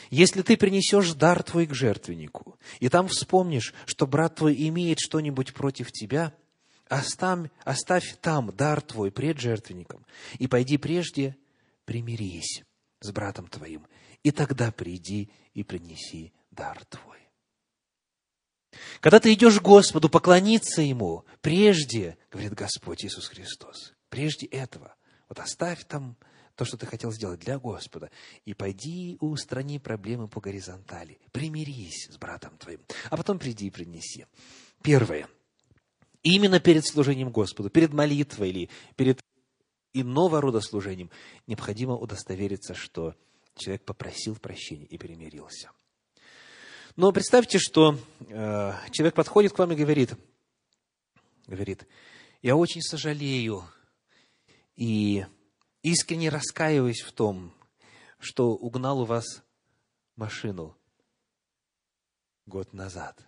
если 0.09 0.41
ты 0.43 0.55
принесешь 0.57 1.13
дар 1.13 1.41
твой 1.43 1.65
к 1.65 1.73
жертвеннику, 1.73 2.59
и 2.79 2.89
там 2.89 3.07
вспомнишь, 3.07 3.73
что 3.85 4.05
брат 4.05 4.35
твой 4.35 4.55
имеет 4.67 4.99
что-нибудь 4.99 5.53
против 5.53 5.91
тебя– 5.91 6.33
оставь, 6.89 7.49
оставь 7.63 8.17
там 8.21 8.55
дар 8.55 8.81
твой 8.81 9.11
пред 9.11 9.39
жертвенником, 9.39 10.05
и 10.39 10.47
пойди 10.47 10.77
прежде 10.77 11.37
примирись 11.85 12.63
с 12.99 13.11
братом 13.11 13.47
твоим, 13.47 13.87
и 14.23 14.31
тогда 14.31 14.71
приди 14.71 15.29
и 15.53 15.63
принеси 15.63 16.33
дар 16.51 16.83
твой. 16.85 17.26
Когда 18.99 19.19
ты 19.19 19.33
идешь 19.33 19.59
к 19.59 19.63
Господу 19.63 20.09
поклониться 20.09 20.81
Ему, 20.81 21.25
прежде, 21.41 22.17
говорит 22.31 22.53
Господь 22.53 23.05
Иисус 23.05 23.27
Христос, 23.27 23.93
прежде 24.09 24.45
этого, 24.47 24.95
вот 25.29 25.39
оставь 25.39 25.85
там 25.85 26.17
то, 26.55 26.65
что 26.65 26.77
ты 26.77 26.85
хотел 26.85 27.11
сделать 27.11 27.39
для 27.39 27.59
Господа, 27.59 28.09
и 28.45 28.53
пойди 28.53 29.17
устрани 29.19 29.77
проблемы 29.77 30.27
по 30.27 30.41
горизонтали, 30.41 31.19
примирись 31.31 32.09
с 32.11 32.17
братом 32.17 32.57
твоим, 32.57 32.81
а 33.09 33.17
потом 33.17 33.37
приди 33.37 33.67
и 33.67 33.71
принеси. 33.71 34.25
Первое– 34.81 35.27
именно 36.23 36.59
перед 36.59 36.85
служением 36.85 37.29
Господу, 37.31 37.69
перед 37.69 37.93
молитвой 37.93 38.49
или 38.49 38.69
перед 38.95 39.19
иного 39.93 40.41
рода 40.41 40.61
служением, 40.61 41.09
необходимо 41.47 41.95
удостовериться, 41.95 42.73
что 42.73 43.15
человек 43.55 43.83
попросил 43.83 44.35
прощения 44.35 44.85
и 44.85 44.97
перемирился. 44.97 45.71
Но 46.97 47.11
представьте, 47.11 47.59
что 47.59 47.99
э, 48.21 48.73
человек 48.89 49.13
подходит 49.13 49.53
к 49.53 49.59
вам 49.59 49.71
и 49.71 49.75
говорит, 49.75 50.15
говорит, 51.45 51.87
я 52.41 52.55
очень 52.55 52.81
сожалею 52.81 53.63
и 54.75 55.23
искренне 55.83 56.29
раскаиваюсь 56.29 57.01
в 57.01 57.11
том, 57.11 57.53
что 58.17 58.55
угнал 58.55 59.01
у 59.01 59.05
вас 59.05 59.43
машину 60.15 60.75
год 62.47 62.73
назад. 62.73 63.21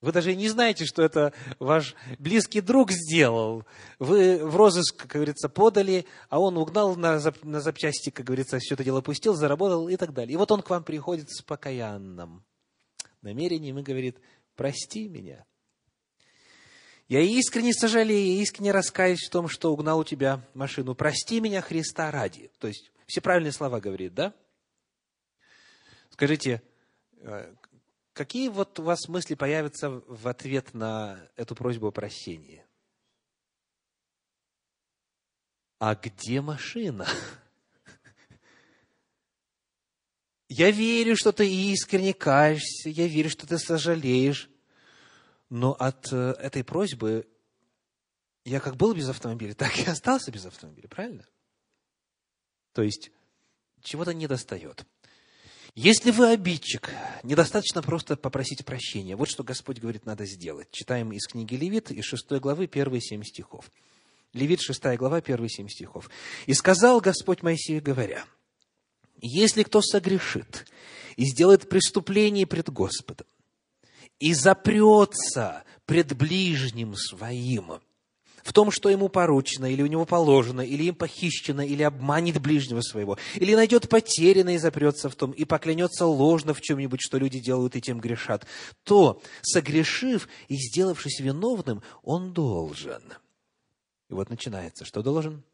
Вы 0.00 0.12
даже 0.12 0.34
не 0.36 0.48
знаете, 0.48 0.84
что 0.84 1.02
это 1.02 1.32
ваш 1.58 1.96
близкий 2.18 2.60
друг 2.60 2.92
сделал. 2.92 3.64
Вы 3.98 4.44
в 4.44 4.54
розыск, 4.54 4.96
как 4.96 5.12
говорится, 5.12 5.48
подали, 5.48 6.06
а 6.28 6.38
он 6.38 6.56
угнал 6.56 6.94
на, 6.94 7.16
зап- 7.16 7.44
на 7.44 7.60
запчасти, 7.60 8.10
как 8.10 8.26
говорится, 8.26 8.58
все 8.60 8.74
это 8.74 8.84
дело 8.84 9.00
пустил, 9.00 9.34
заработал 9.34 9.88
и 9.88 9.96
так 9.96 10.12
далее. 10.12 10.34
И 10.34 10.36
вот 10.36 10.52
он 10.52 10.62
к 10.62 10.70
вам 10.70 10.84
приходит 10.84 11.30
с 11.30 11.42
покаянным 11.42 12.44
намерением 13.22 13.80
и 13.80 13.82
говорит, 13.82 14.18
прости 14.54 15.08
меня. 15.08 15.44
Я 17.08 17.20
искренне 17.20 17.72
сожалею, 17.72 18.40
искренне 18.40 18.70
раскаюсь 18.70 19.26
в 19.26 19.30
том, 19.30 19.48
что 19.48 19.72
угнал 19.72 19.98
у 19.98 20.04
тебя 20.04 20.46
машину. 20.54 20.94
Прости 20.94 21.40
меня 21.40 21.60
Христа 21.60 22.10
ради. 22.12 22.52
То 22.60 22.68
есть, 22.68 22.92
все 23.06 23.20
правильные 23.20 23.52
слова 23.52 23.80
говорит, 23.80 24.14
да? 24.14 24.34
Скажите, 26.10 26.62
э, 27.22 27.54
Какие 28.18 28.48
вот 28.48 28.80
у 28.80 28.82
вас 28.82 29.06
мысли 29.06 29.36
появятся 29.36 29.90
в 29.90 30.26
ответ 30.26 30.74
на 30.74 31.30
эту 31.36 31.54
просьбу 31.54 31.86
о 31.86 31.92
прощении? 31.92 32.66
А 35.78 35.94
где 35.94 36.40
машина? 36.40 37.06
Я 40.48 40.72
верю, 40.72 41.16
что 41.16 41.30
ты 41.30 41.48
искренне 41.48 42.12
каешься, 42.12 42.88
я 42.88 43.06
верю, 43.06 43.30
что 43.30 43.46
ты 43.46 43.56
сожалеешь, 43.56 44.50
но 45.48 45.74
от 45.74 46.12
э, 46.12 46.32
этой 46.40 46.64
просьбы 46.64 47.24
я 48.44 48.58
как 48.58 48.74
был 48.74 48.94
без 48.94 49.08
автомобиля, 49.08 49.54
так 49.54 49.78
и 49.78 49.84
остался 49.84 50.32
без 50.32 50.44
автомобиля, 50.44 50.88
правильно? 50.88 51.24
То 52.72 52.82
есть 52.82 53.12
чего-то 53.80 54.12
не 54.12 54.26
достает. 54.26 54.84
Если 55.80 56.10
вы 56.10 56.32
обидчик, 56.32 56.90
недостаточно 57.22 57.82
просто 57.82 58.16
попросить 58.16 58.64
прощения. 58.64 59.14
Вот 59.14 59.28
что 59.28 59.44
Господь 59.44 59.78
говорит, 59.78 60.06
надо 60.06 60.26
сделать. 60.26 60.66
Читаем 60.72 61.12
из 61.12 61.24
книги 61.28 61.54
Левит, 61.54 61.92
из 61.92 62.04
6 62.04 62.32
главы, 62.40 62.66
первые 62.66 63.00
семь 63.00 63.22
стихов. 63.22 63.70
Левит, 64.32 64.60
6 64.60 64.82
глава, 64.96 65.20
первые 65.20 65.48
семь 65.48 65.68
стихов. 65.68 66.10
«И 66.46 66.54
сказал 66.54 67.00
Господь 67.00 67.42
Моисею, 67.42 67.80
говоря, 67.80 68.24
если 69.20 69.62
кто 69.62 69.80
согрешит 69.80 70.66
и 71.14 71.24
сделает 71.26 71.68
преступление 71.68 72.44
пред 72.44 72.70
Господом, 72.70 73.28
и 74.18 74.34
запрется 74.34 75.62
пред 75.86 76.16
ближним 76.16 76.96
своим, 76.96 77.74
в 78.42 78.52
том, 78.52 78.70
что 78.70 78.88
ему 78.88 79.08
поручено, 79.08 79.70
или 79.70 79.82
у 79.82 79.86
него 79.86 80.04
положено, 80.04 80.60
или 80.60 80.84
им 80.84 80.94
похищено, 80.94 81.62
или 81.62 81.82
обманет 81.82 82.40
ближнего 82.40 82.80
своего, 82.80 83.18
или 83.34 83.54
найдет 83.54 83.88
потерянное 83.88 84.54
и 84.54 84.58
запрется 84.58 85.08
в 85.08 85.14
том, 85.14 85.32
и 85.32 85.44
поклянется 85.44 86.06
ложно 86.06 86.54
в 86.54 86.60
чем-нибудь, 86.60 87.00
что 87.00 87.18
люди 87.18 87.40
делают 87.40 87.76
и 87.76 87.80
тем 87.80 88.00
грешат, 88.00 88.46
то, 88.84 89.20
согрешив 89.42 90.28
и 90.48 90.56
сделавшись 90.56 91.20
виновным, 91.20 91.82
он 92.02 92.32
должен. 92.32 93.02
И 94.08 94.14
вот 94.14 94.30
начинается, 94.30 94.84
что 94.84 95.02
должен? 95.02 95.44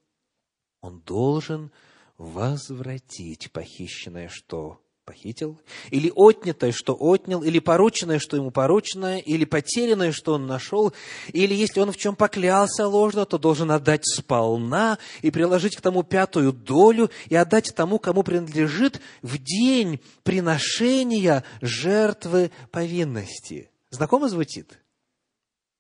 Он 0.81 1.01
должен 1.01 1.73
возвратить 2.18 3.51
похищенное, 3.51 4.29
что 4.29 4.84
похитил, 5.05 5.61
или 5.90 6.12
отнятое, 6.14 6.73
что 6.73 6.97
отнял, 6.99 7.43
или 7.43 7.59
порученное, 7.59 8.19
что 8.19 8.37
ему 8.37 8.51
порученное, 8.51 9.19
или 9.19 9.45
потерянное, 9.45 10.12
что 10.12 10.35
он 10.35 10.47
нашел, 10.47 10.93
или 11.33 11.55
если 11.55 11.81
он 11.81 11.93
в 11.93 11.97
чем 11.97 12.17
поклялся 12.17 12.87
ложно, 12.88 13.27
то 13.27 13.38
должен 13.38 13.71
отдать 13.71 14.07
сполна 14.07 14.99
и 15.23 15.31
приложить 15.31 15.77
к 15.77 15.81
тому 15.81 16.03
пятую 16.03 16.53
долю 16.53 17.11
и 17.29 17.37
отдать 17.37 17.75
тому, 17.75 17.99
кому 17.99 18.23
принадлежит 18.23 19.01
в 19.23 19.38
день 19.38 20.01
приношения 20.23 21.45
жертвы 21.61 22.51
повинности. 22.71 23.71
Знакомо 23.90 24.29
звучит? 24.29 24.79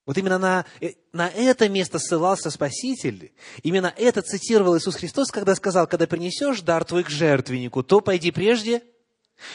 Вот 0.06 0.18
именно 0.18 0.38
на, 0.38 0.66
э, 0.82 0.92
на 1.14 1.28
это 1.28 1.66
место 1.70 1.98
ссылался 1.98 2.50
Спаситель. 2.50 3.32
Именно 3.62 3.92
это 3.96 4.20
цитировал 4.20 4.76
Иисус 4.76 4.96
Христос, 4.96 5.30
когда 5.30 5.54
сказал, 5.54 5.86
когда 5.86 6.06
принесешь 6.06 6.60
дар 6.60 6.84
твой 6.84 7.04
к 7.04 7.08
жертвеннику, 7.08 7.82
то 7.82 8.02
пойди 8.02 8.30
прежде– 8.30 8.82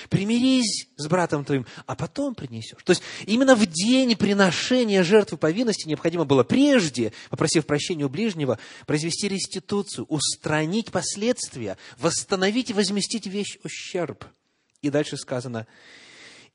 Примирись 0.09 0.87
с 0.97 1.07
братом 1.07 1.45
твоим, 1.45 1.65
а 1.85 1.95
потом 1.95 2.35
принесешь. 2.35 2.83
То 2.83 2.91
есть, 2.91 3.01
именно 3.25 3.55
в 3.55 3.65
день 3.65 4.15
приношения 4.15 5.03
жертвы 5.03 5.37
повинности 5.37 5.87
необходимо 5.87 6.25
было 6.25 6.43
прежде, 6.43 7.13
попросив 7.29 7.65
прощения 7.65 8.05
у 8.05 8.09
ближнего, 8.09 8.59
произвести 8.85 9.27
реституцию, 9.27 10.05
устранить 10.05 10.91
последствия, 10.91 11.77
восстановить 11.97 12.69
и 12.69 12.73
возместить 12.73 13.25
вещь 13.25 13.57
ущерб. 13.63 14.25
И 14.81 14.89
дальше 14.89 15.17
сказано, 15.17 15.67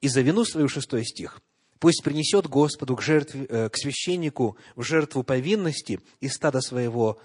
и 0.00 0.08
за 0.08 0.20
вину 0.20 0.44
свою, 0.44 0.68
шестой 0.68 1.04
стих, 1.04 1.40
пусть 1.78 2.02
принесет 2.02 2.46
Господу 2.46 2.96
к, 2.96 3.02
жертве, 3.02 3.46
э, 3.48 3.68
к 3.68 3.76
священнику 3.76 4.56
в 4.76 4.82
жертву 4.82 5.22
повинности 5.22 6.00
из 6.20 6.34
стада 6.34 6.60
своего 6.60 7.18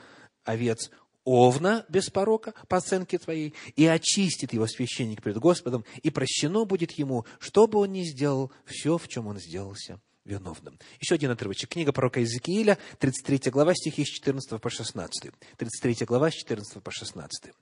овец 0.44 0.90
овна 1.30 1.86
без 1.90 2.10
порока, 2.10 2.54
по 2.68 2.78
оценке 2.78 3.20
твоей, 3.20 3.54
и 3.76 3.86
очистит 3.86 4.54
его 4.54 4.66
священник 4.66 5.22
пред 5.22 5.38
Господом, 5.38 5.86
и 6.02 6.10
прощено 6.10 6.66
будет 6.66 6.92
ему, 6.94 7.26
что 7.40 7.68
бы 7.68 7.80
он 7.80 7.92
ни 7.92 8.04
сделал, 8.04 8.52
все, 8.66 8.98
в 8.98 9.08
чем 9.08 9.28
он 9.28 9.40
сделался 9.40 10.02
виновным. 10.26 10.80
Еще 11.00 11.16
один 11.16 11.32
отрывочек. 11.32 11.70
Книга 11.70 11.92
пророка 11.92 12.20
Иезекииля, 12.20 12.78
33 12.98 13.52
глава, 13.52 13.74
стихи 13.76 14.06
с 14.06 14.08
14 14.08 14.60
по 14.60 14.70
16. 14.70 15.32
33 15.58 16.06
глава, 16.06 16.32
с 16.32 16.34
14 16.34 16.82
по 16.82 16.92
16. 16.92 17.54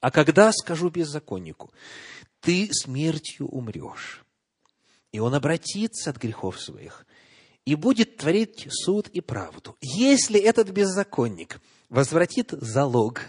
«А 0.00 0.10
когда 0.10 0.52
скажу 0.52 0.90
беззаконнику, 0.90 1.72
ты 2.40 2.68
смертью 2.70 3.48
умрешь, 3.48 4.24
и 5.12 5.20
он 5.20 5.34
обратится 5.34 6.10
от 6.10 6.18
грехов 6.18 6.60
своих, 6.60 7.06
и 7.64 7.74
будет 7.74 8.18
творить 8.18 8.66
суд 8.70 9.08
и 9.08 9.20
правду. 9.20 9.76
Если 9.80 10.38
этот 10.40 10.70
беззаконник 10.70 11.60
возвратит 11.88 12.50
залог, 12.52 13.22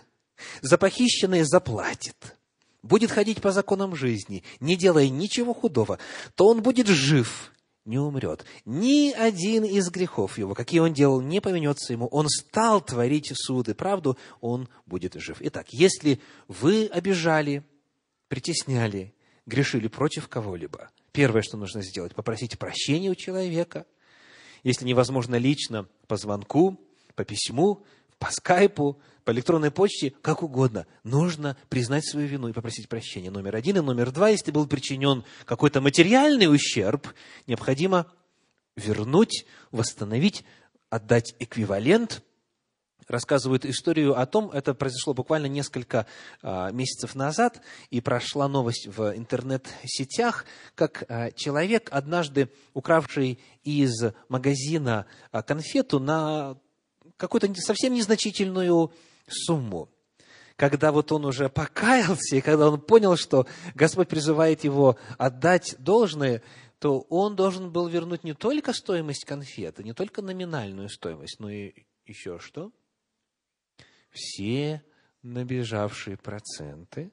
за 0.61 0.77
похищенное 0.77 1.45
заплатит, 1.45 2.37
будет 2.83 3.11
ходить 3.11 3.41
по 3.41 3.51
законам 3.51 3.95
жизни, 3.95 4.43
не 4.59 4.75
делая 4.75 5.09
ничего 5.09 5.53
худого, 5.53 5.99
то 6.35 6.47
он 6.47 6.61
будет 6.61 6.87
жив, 6.87 7.51
не 7.85 7.99
умрет. 7.99 8.45
Ни 8.65 9.11
один 9.11 9.63
из 9.63 9.89
грехов 9.89 10.37
его, 10.37 10.53
какие 10.53 10.79
он 10.79 10.93
делал, 10.93 11.21
не 11.21 11.39
поменется 11.39 11.93
ему. 11.93 12.07
Он 12.07 12.27
стал 12.27 12.81
творить 12.81 13.31
суд 13.33 13.69
и 13.69 13.73
правду, 13.73 14.17
он 14.41 14.67
будет 14.85 15.13
жив. 15.15 15.37
Итак, 15.39 15.67
если 15.69 16.19
вы 16.47 16.87
обижали, 16.87 17.63
притесняли, 18.27 19.13
грешили 19.45 19.87
против 19.87 20.27
кого-либо, 20.27 20.89
первое, 21.11 21.43
что 21.43 21.57
нужно 21.57 21.81
сделать, 21.83 22.15
попросить 22.15 22.57
прощения 22.57 23.11
у 23.11 23.15
человека. 23.15 23.85
Если 24.65 24.83
невозможно 24.83 25.35
лично, 25.35 25.87
по 26.07 26.17
звонку, 26.17 26.81
по 27.13 27.23
письму, 27.23 27.83
по 28.17 28.31
скайпу, 28.31 28.99
по 29.23 29.31
электронной 29.31 29.69
почте, 29.69 30.11
как 30.23 30.41
угодно. 30.41 30.87
Нужно 31.03 31.55
признать 31.69 32.03
свою 32.03 32.27
вину 32.27 32.47
и 32.47 32.51
попросить 32.51 32.89
прощения. 32.89 33.29
Номер 33.29 33.57
один. 33.57 33.77
И 33.77 33.81
номер 33.81 34.11
два, 34.11 34.29
если 34.29 34.49
был 34.49 34.65
причинен 34.65 35.23
какой-то 35.45 35.81
материальный 35.81 36.51
ущерб, 36.51 37.07
необходимо 37.45 38.07
вернуть, 38.75 39.45
восстановить, 39.71 40.43
отдать 40.89 41.35
эквивалент– 41.37 42.23
рассказывают 43.07 43.65
историю 43.65 44.19
о 44.19 44.25
том, 44.25 44.49
это 44.51 44.73
произошло 44.73 45.13
буквально 45.13 45.47
несколько 45.47 46.05
а, 46.41 46.71
месяцев 46.71 47.15
назад, 47.15 47.61
и 47.89 48.01
прошла 48.01 48.47
новость 48.47 48.87
в 48.87 49.15
интернет-сетях, 49.15 50.45
как 50.75 51.03
а, 51.07 51.31
человек, 51.31 51.89
однажды 51.91 52.49
укравший 52.73 53.39
из 53.63 54.13
магазина 54.29 55.05
а, 55.31 55.43
конфету 55.43 55.99
на 55.99 56.57
какую-то 57.17 57.53
совсем 57.55 57.93
незначительную 57.93 58.91
сумму. 59.27 59.89
Когда 60.55 60.93
вот 60.93 61.11
он 61.11 61.25
уже 61.25 61.49
покаялся, 61.49 62.37
и 62.37 62.41
когда 62.41 62.69
он 62.69 62.79
понял, 62.79 63.17
что 63.17 63.45
Господь 63.73 64.07
призывает 64.07 64.63
его 64.63 64.97
отдать 65.17 65.75
должное, 65.79 66.41
то 66.79 67.01
он 67.09 67.35
должен 67.35 67.71
был 67.71 67.87
вернуть 67.87 68.23
не 68.23 68.33
только 68.33 68.71
стоимость 68.71 69.25
конфеты, 69.25 69.83
не 69.83 69.93
только 69.93 70.21
номинальную 70.21 70.87
стоимость, 70.89 71.39
но 71.39 71.49
и 71.49 71.73
еще 72.05 72.39
что? 72.39 72.71
Все 74.15 74.81
набежавшие 75.23 76.15
проценты, 76.15 77.11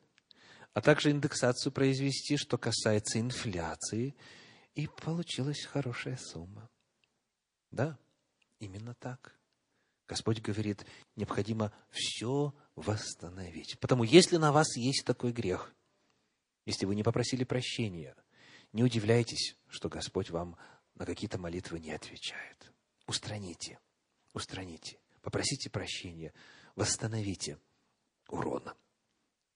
а 0.72 0.80
также 0.80 1.10
индексацию 1.10 1.72
произвести, 1.72 2.36
что 2.36 2.56
касается 2.56 3.18
инфляции, 3.18 4.14
и 4.76 4.86
получилась 4.86 5.64
хорошая 5.64 6.16
сумма. 6.16 6.70
Да, 7.72 7.98
именно 8.60 8.94
так. 8.94 9.36
Господь 10.06 10.40
говорит, 10.40 10.86
необходимо 11.16 11.72
все 11.90 12.54
восстановить. 12.76 13.78
Потому 13.80 14.04
если 14.04 14.36
на 14.36 14.52
вас 14.52 14.76
есть 14.76 15.04
такой 15.04 15.32
грех, 15.32 15.74
если 16.66 16.86
вы 16.86 16.94
не 16.94 17.02
попросили 17.02 17.42
прощения, 17.42 18.14
не 18.72 18.84
удивляйтесь, 18.84 19.56
что 19.68 19.88
Господь 19.88 20.30
вам 20.30 20.56
на 20.94 21.04
какие-то 21.04 21.38
молитвы 21.38 21.80
не 21.80 21.90
отвечает. 21.90 22.72
Устраните, 23.06 23.80
устраните, 24.32 25.00
попросите 25.20 25.68
прощения, 25.68 26.32
восстановите 26.76 27.58
урон. 28.28 28.64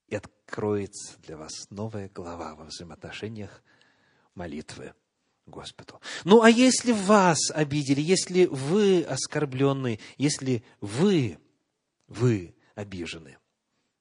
И 0.08 0.14
откроется 0.14 1.18
для 1.20 1.36
вас 1.36 1.52
новая 1.70 2.08
глава 2.08 2.54
во 2.54 2.64
взаимоотношениях 2.64 3.62
молитвы 4.34 4.94
Господу. 5.46 6.00
Ну, 6.24 6.42
а 6.42 6.50
если 6.50 6.92
вас 6.92 7.50
обидели, 7.50 8.00
если 8.00 8.46
вы 8.46 9.02
оскорблены, 9.02 9.98
если 10.16 10.64
вы, 10.80 11.38
вы 12.08 12.54
обижены, 12.74 13.38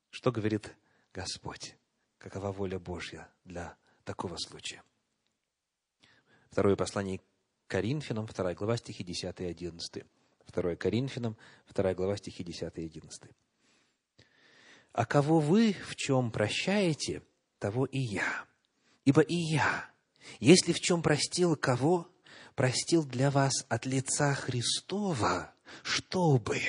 что 0.10 0.32
говорит 0.32 0.76
Господь? 1.14 1.76
Какова 2.18 2.52
воля 2.52 2.80
Божья 2.80 3.30
для 3.44 3.78
такого 4.04 4.38
случая? 4.38 4.84
Второе 6.50 6.76
послание 6.76 7.20
к 7.20 7.24
Коринфянам, 7.68 8.28
вторая 8.28 8.56
глава, 8.56 8.78
стихи 8.78 9.04
10 9.04 9.42
и 9.42 9.46
11. 9.46 10.06
Второе 10.46 10.76
Коринфянам, 10.76 11.38
вторая 11.66 11.96
глава, 11.96 12.18
стихи 12.18 12.44
10 12.44 12.72
и 12.78 12.86
11. 12.86 13.24
«А 14.94 15.06
кого 15.06 15.40
вы 15.40 15.74
в 15.74 15.96
чем 15.96 16.32
прощаете, 16.32 17.24
того 17.60 17.86
и 17.86 18.00
я. 18.00 18.46
Ибо 19.06 19.22
и 19.22 19.36
я, 19.36 19.90
если 20.40 20.72
в 20.72 20.80
чем 20.80 21.02
простил 21.02 21.56
кого, 21.56 22.10
простил 22.56 23.06
для 23.06 23.32
вас 23.32 23.66
от 23.70 23.86
лица 23.86 24.34
Христова, 24.34 25.54
чтобы, 25.84 26.60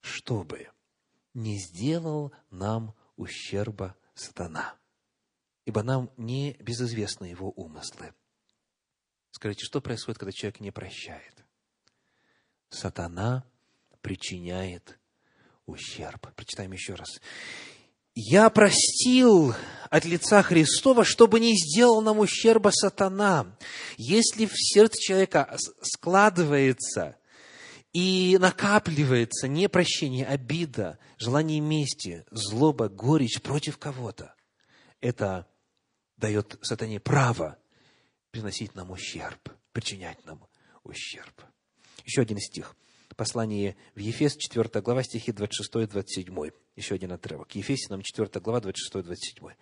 чтобы 0.00 0.68
не 1.34 1.58
сделал 1.58 2.32
нам 2.50 2.94
ущерба 3.16 3.96
сатана. 4.14 4.76
Ибо 5.64 5.82
нам 5.82 6.10
не 6.16 6.52
безызвестны 6.60 7.26
его 7.26 7.50
умыслы. 7.50 8.14
Скажите, 9.30 9.64
что 9.64 9.80
происходит, 9.80 10.18
когда 10.18 10.32
человек 10.32 10.60
не 10.60 10.70
прощает? 10.70 11.45
Сатана 12.68 13.44
причиняет 14.00 14.98
ущерб. 15.66 16.34
Прочитаем 16.34 16.72
еще 16.72 16.94
раз 16.94 17.20
я 18.18 18.48
простил 18.48 19.54
от 19.90 20.06
лица 20.06 20.42
Христова, 20.42 21.04
чтобы 21.04 21.38
не 21.38 21.54
сделал 21.54 22.00
нам 22.00 22.18
ущерба 22.18 22.70
сатана. 22.70 23.58
Если 23.98 24.46
в 24.46 24.52
сердце 24.54 24.98
человека 24.98 25.58
складывается 25.82 27.16
и 27.92 28.38
накапливается 28.40 29.48
непрощение, 29.48 30.24
обида, 30.24 30.98
желание 31.18 31.60
мести, 31.60 32.24
злоба, 32.30 32.88
горечь 32.88 33.42
против 33.42 33.76
кого-то, 33.76 34.34
это 35.02 35.46
дает 36.16 36.58
сатане 36.62 37.00
право 37.00 37.58
приносить 38.30 38.74
нам 38.74 38.92
ущерб, 38.92 39.50
причинять 39.72 40.24
нам 40.24 40.48
ущерб. 40.84 41.42
Еще 42.06 42.22
один 42.22 42.38
стих– 42.38 42.74
послание 43.16 43.76
в 43.94 43.98
Ефес, 43.98 44.36
4 44.36 44.80
глава, 44.82 45.02
стихи 45.02 45.32
26-27. 45.32 46.54
Еще 46.76 46.94
один 46.94 47.12
отрывок. 47.12 47.54
Ефесянам, 47.54 48.02
4 48.02 48.40
глава, 48.40 48.60
26-27. 48.60 49.54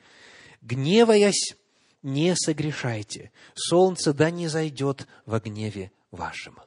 «Гневаясь, 0.61 1.57
не 2.03 2.35
согрешайте, 2.37 3.33
солнце 3.55 4.13
да 4.13 4.31
не 4.31 4.49
зайдет 4.49 5.07
во 5.25 5.41
гневе 5.41 5.93
вашем, 6.11 6.59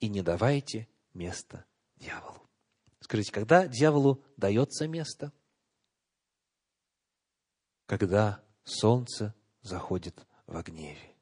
и 0.00 0.08
не 0.08 0.22
давайте 0.22 0.88
места 1.14 1.64
дьяволу». 1.96 2.40
Скажите, 3.00 3.32
когда 3.32 3.66
дьяволу 3.66 4.24
дается 4.36 4.86
место? 4.86 5.32
Когда 7.86 8.42
солнце 8.64 9.34
заходит 9.60 10.26
во 10.46 10.62
гневе. 10.62 11.14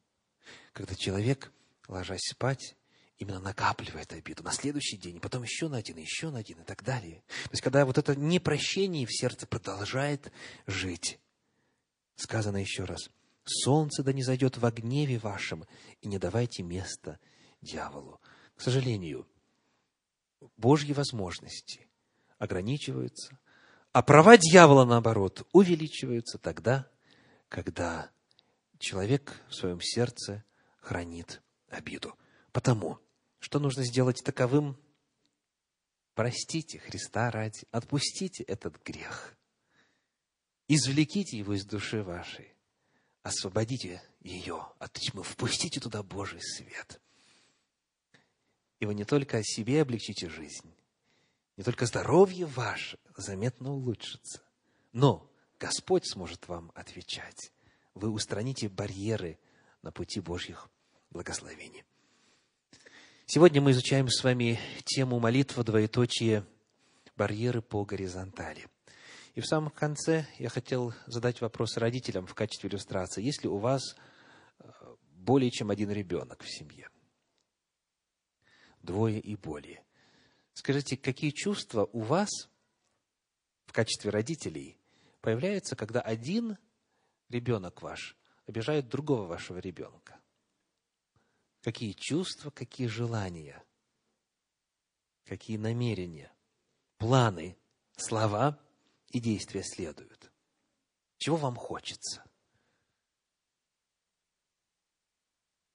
Когда 0.73 0.95
человек, 0.95 1.53
ложась 1.89 2.21
спать, 2.31 2.77
именно 3.21 3.39
накапливает 3.39 4.13
обиду 4.13 4.43
на 4.43 4.51
следующий 4.51 4.97
день, 4.97 5.17
и 5.17 5.21
потом 5.21 5.43
еще 5.43 5.69
на 5.69 5.77
один, 5.77 5.99
еще 5.99 6.31
на 6.31 6.39
один 6.39 6.59
и 6.61 6.65
так 6.65 6.83
далее. 6.83 7.23
То 7.45 7.51
есть, 7.53 7.63
когда 7.63 7.85
вот 7.85 7.99
это 7.99 8.17
непрощение 8.17 9.07
в 9.07 9.13
сердце 9.13 9.47
продолжает 9.47 10.33
жить. 10.67 11.21
Сказано 12.17 12.57
еще 12.57 12.85
раз, 12.85 13.11
солнце 13.45 14.03
да 14.03 14.13
не 14.13 14.23
зайдет 14.23 14.57
во 14.57 14.71
гневе 14.71 15.19
вашем, 15.19 15.67
и 16.01 16.09
не 16.09 16.19
давайте 16.19 16.63
места 16.63 17.21
дьяволу. 17.61 18.21
К 18.57 18.63
сожалению, 18.63 19.29
Божьи 20.57 20.95
возможности 20.95 21.87
ограничиваются, 22.39 23.39
а 23.93 24.03
права 24.03 24.39
дьявола, 24.39 24.87
наоборот, 24.87 25.47
увеличиваются 25.53 26.39
тогда, 26.39 26.89
когда 27.49 28.11
человек 28.79 29.43
в 29.49 29.55
своем 29.55 29.81
сердце 29.83 30.43
хранит 30.81 31.43
обиду. 31.69 32.17
Потому 32.53 32.99
что 33.41 33.59
нужно 33.59 33.85
сделать 33.85 34.23
таковым? 34.23 34.77
Простите 36.15 36.79
Христа 36.79 37.31
ради, 37.31 37.67
отпустите 37.71 38.45
этот 38.45 38.83
грех. 38.85 39.37
Извлеките 40.69 41.37
его 41.37 41.55
из 41.55 41.65
души 41.65 42.03
вашей. 42.03 42.55
Освободите 43.23 44.03
ее 44.21 44.67
от 44.79 44.93
тьмы. 44.93 45.23
Впустите 45.23 45.81
туда 45.81 46.03
Божий 46.03 46.41
свет. 46.41 47.01
И 48.79 48.87
вы 48.87 48.95
не 48.95 49.05
только 49.05 49.39
о 49.39 49.43
себе 49.43 49.83
облегчите 49.83 50.29
жизнь, 50.29 50.73
не 51.57 51.65
только 51.65 51.87
здоровье 51.87 52.47
ваше 52.47 52.99
заметно 53.17 53.73
улучшится, 53.73 54.43
но 54.93 55.31
Господь 55.59 56.07
сможет 56.07 56.49
вам 56.49 56.73
отвечать. 56.75 57.53
Вы 57.95 58.09
устраните 58.11 58.69
барьеры 58.69 59.39
на 59.83 59.93
пути 59.93 60.21
Божьих 60.21 60.71
благословений. 61.11 61.85
Сегодня 63.33 63.61
мы 63.61 63.71
изучаем 63.71 64.09
с 64.09 64.25
вами 64.25 64.59
тему 64.85 65.21
молитва 65.21 65.63
двоеточие 65.63 66.45
барьеры 67.17 67.63
по 67.63 67.85
горизонтали. 67.85 68.67
И 69.37 69.41
в 69.41 69.47
самом 69.47 69.71
конце 69.71 70.27
я 70.41 70.49
хотел 70.49 70.95
задать 71.07 71.41
вопрос 71.41 71.77
родителям 71.77 72.27
в 72.27 72.35
качестве 72.35 72.69
иллюстрации. 72.69 73.23
Если 73.23 73.47
у 73.47 73.59
вас 73.59 73.95
э, 74.59 74.69
более 75.13 75.53
чем 75.53 75.71
один 75.71 75.93
ребенок 75.93 76.43
в 76.43 76.51
семье, 76.51 76.91
двое 78.83 79.21
и 79.21 79.37
более, 79.37 79.85
скажите, 80.53 80.97
какие 80.97 81.31
чувства 81.31 81.89
у 81.93 82.01
вас 82.01 82.31
в 83.67 83.73
качестве 83.73 84.11
родителей 84.11 84.77
появляются, 85.21 85.77
когда 85.77 86.01
один 86.01 86.59
ребенок 87.29 87.81
ваш 87.81 88.17
обижает 88.49 88.89
другого 88.89 89.27
вашего 89.27 89.59
ребенка? 89.59 90.20
Какие 91.63 91.93
чувства, 91.93 92.51
какие 92.51 92.87
желания, 92.87 93.63
какие 95.25 95.57
намерения, 95.57 96.33
планы, 96.99 97.57
слова 97.97 98.59
и 99.11 99.21
действия 99.21 99.63
следуют. 99.63 100.31
Чего 101.19 101.37
вам 101.37 101.57
хочется? 101.57 102.25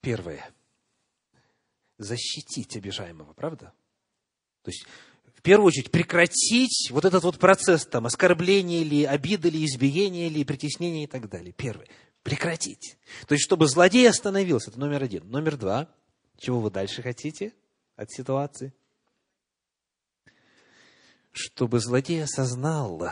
Первое. 0.01 0.53
Защитить 1.97 2.75
обижаемого, 2.75 3.33
правда? 3.33 3.73
То 4.63 4.71
есть, 4.71 4.85
в 5.35 5.41
первую 5.41 5.67
очередь, 5.67 5.91
прекратить 5.91 6.89
вот 6.91 7.05
этот 7.05 7.23
вот 7.23 7.39
процесс 7.39 7.85
там, 7.85 8.05
оскорбления 8.05 8.81
или 8.81 9.03
обиды, 9.03 9.47
или 9.47 9.65
избиения, 9.65 10.27
или 10.27 10.43
притеснения 10.43 11.03
и 11.03 11.07
так 11.07 11.29
далее. 11.29 11.53
Первое. 11.53 11.87
Прекратить. 12.25 12.97
То 13.27 13.35
есть, 13.35 13.45
чтобы 13.45 13.67
злодей 13.67 14.09
остановился, 14.09 14.71
это 14.71 14.79
номер 14.79 15.03
один. 15.03 15.29
Номер 15.29 15.57
два, 15.57 15.87
чего 16.39 16.59
вы 16.59 16.71
дальше 16.71 17.03
хотите 17.03 17.53
от 17.95 18.11
ситуации? 18.11 18.73
Чтобы 21.31 21.79
злодей 21.79 22.23
осознал, 22.23 23.11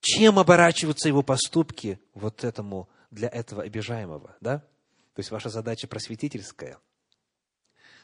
чем 0.00 0.40
оборачиваются 0.40 1.06
его 1.06 1.22
поступки 1.22 2.00
вот 2.12 2.42
этому, 2.42 2.88
для 3.12 3.28
этого 3.28 3.62
обижаемого, 3.62 4.36
да? 4.40 4.58
То 4.58 5.20
есть, 5.20 5.30
ваша 5.30 5.48
задача 5.48 5.86
просветительская. 5.86 6.80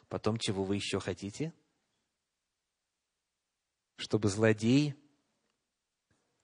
Потом, 0.08 0.38
чего 0.38 0.62
вы 0.62 0.76
еще 0.76 1.00
хотите? 1.00 1.52
Чтобы 3.96 4.28
злодей 4.28 4.94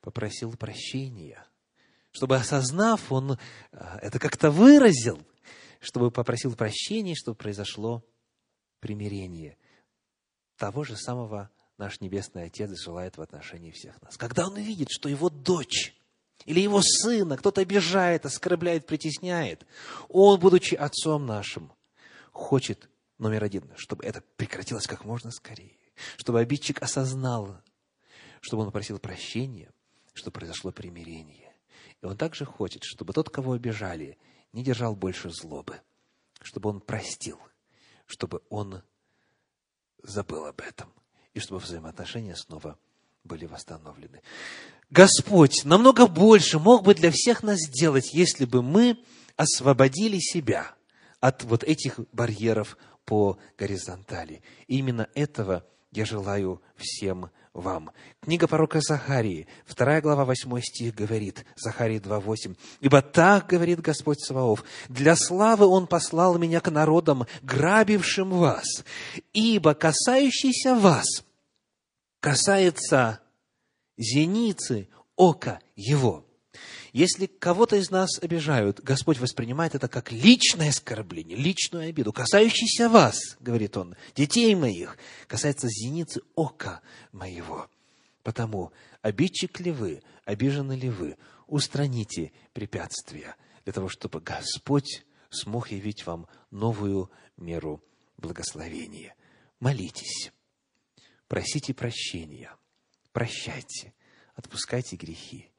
попросил 0.01 0.57
прощения– 0.57 1.47
чтобы, 2.13 2.37
осознав, 2.37 3.11
он 3.11 3.33
э, 3.33 3.37
это 4.03 4.19
как-то 4.19 4.51
выразил, 4.51 5.21
чтобы 5.81 6.11
попросил 6.11 6.55
прощения, 6.55 7.15
чтобы 7.15 7.37
произошло 7.37 8.05
примирение. 8.81 9.57
Того 10.57 10.85
же 10.85 10.97
самого 10.97 11.51
наш 11.79 12.01
Небесный 12.01 12.45
Отец 12.45 12.71
желает 12.79 13.17
в 13.17 13.23
отношении 13.23 13.73
всех 13.73 14.01
нас. 14.03 14.17
Когда 14.17 14.47
он 14.47 14.57
видит, 14.57 14.89
что 14.91 15.09
его 15.09 15.29
дочь 15.31 15.97
или 16.45 16.61
его 16.61 16.81
сына 16.83 17.37
кто-то 17.37 17.61
обижает, 17.61 18.27
оскорбляет, 18.27 18.87
притесняет, 18.87 19.67
он, 20.09 20.39
будучи 20.39 20.75
отцом 20.75 21.27
нашим, 21.27 21.73
хочет, 22.31 22.89
номер 23.19 23.45
один, 23.45 23.71
чтобы 23.77 24.05
это 24.05 24.23
прекратилось 24.37 24.87
как 24.87 25.05
можно 25.05 25.31
скорее, 25.31 25.79
чтобы 26.17 26.41
обидчик 26.41 26.83
осознал, 26.83 27.61
чтобы 28.41 28.65
он 28.65 28.73
просил 28.73 28.99
прощения, 28.99 29.71
чтобы 30.13 30.33
произошло 30.33 30.73
примирение. 30.73 31.42
И 32.03 32.07
он 32.07 32.17
также 32.17 32.45
хочет, 32.45 32.83
чтобы 32.83 33.13
тот, 33.13 33.31
кого 33.31 33.53
обижали, 33.53 34.19
не 34.53 34.63
держал 34.63 34.97
больше 34.97 35.31
злобы, 35.31 35.81
чтобы 36.41 36.69
он 36.69 36.81
простил, 36.81 37.39
чтобы 38.07 38.43
он 38.51 38.83
забыл 40.03 40.47
об 40.47 40.61
этом, 40.61 40.93
и 41.33 41.39
чтобы 41.39 41.61
взаимоотношения 41.61 42.35
снова 42.35 42.77
были 43.25 43.47
восстановлены. 43.47 44.21
Господь 44.91 45.65
намного 45.65 46.09
больше 46.09 46.59
мог 46.59 46.83
бы 46.83 46.95
для 46.95 47.13
всех 47.13 47.45
нас 47.45 47.61
сделать, 47.61 48.13
если 48.13 48.45
бы 48.45 48.63
мы 48.63 48.99
освободили 49.37 50.19
себя 50.19 50.75
от 51.21 51.45
вот 51.45 51.63
этих 51.63 52.01
барьеров 52.13 52.77
по 53.05 53.39
горизонтали. 53.57 54.43
И 54.67 54.79
именно 54.79 55.09
этого 55.15 55.65
я 55.93 56.05
желаю 56.07 56.61
всем 56.77 57.31
вам. 57.53 57.91
Книга 58.21 58.49
пророка 58.49 58.81
Захарии, 58.81 59.47
вторая 59.67 60.01
глава, 60.01 60.25
восьмой 60.25 60.63
стих 60.63 60.95
говорит, 60.95 61.45
Захарии 61.55 62.01
2.8. 62.01 62.57
«Ибо 62.81 63.03
так, 63.03 63.47
говорит 63.47 63.81
Господь 63.81 64.21
Саваоф, 64.21 64.65
для 64.89 65.15
славы 65.15 65.67
Он 65.67 65.87
послал 65.87 66.39
меня 66.39 66.61
к 66.61 66.71
народам, 66.71 67.27
грабившим 67.43 68.31
вас, 68.31 68.85
ибо 69.35 69.75
касающийся 69.75 70.75
вас 70.75 71.07
касается 72.21 73.21
зеницы 73.99 74.89
ока 75.17 75.61
Его». 75.77 76.25
Если 76.93 77.25
кого-то 77.25 77.77
из 77.77 77.91
нас 77.91 78.19
обижают, 78.19 78.81
Господь 78.81 79.19
воспринимает 79.19 79.75
это 79.75 79.89
как 79.89 80.13
личное 80.13 80.69
оскорбление, 80.69 81.39
личную 81.39 81.89
обиду, 81.89 82.13
касающийся 82.13 82.91
вас, 82.91 83.39
говорит 83.41 83.79
Он, 83.79 83.97
детей 84.15 84.55
моих, 84.55 84.99
касается 85.27 85.69
зеницы 85.69 86.21
ока 86.35 86.83
моего. 87.11 87.71
Потому 88.23 88.73
обидчик 89.01 89.59
ли 89.61 89.71
вы, 89.71 90.03
обижены 90.27 90.75
ли 90.75 90.91
вы, 90.91 91.17
устраните 91.47 92.31
препятствия 92.53 93.37
для 93.65 93.73
того, 93.73 93.89
чтобы 93.89 94.21
Господь 94.21 95.05
смог 95.31 95.71
явить 95.71 96.05
вам 96.05 96.29
новую 96.51 97.11
меру 97.39 97.83
благословения. 98.19 99.17
Молитесь, 99.61 100.31
просите 101.27 101.73
прощения, 101.73 102.55
прощайте, 103.13 103.95
отпускайте 104.35 104.97
грехи 104.97 105.52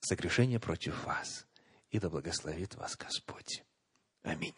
согрешение 0.00 0.60
против 0.60 1.04
вас. 1.04 1.46
И 1.90 1.98
да 1.98 2.08
благословит 2.10 2.74
вас 2.74 2.96
Господь. 2.96 3.64
Аминь. 4.22 4.54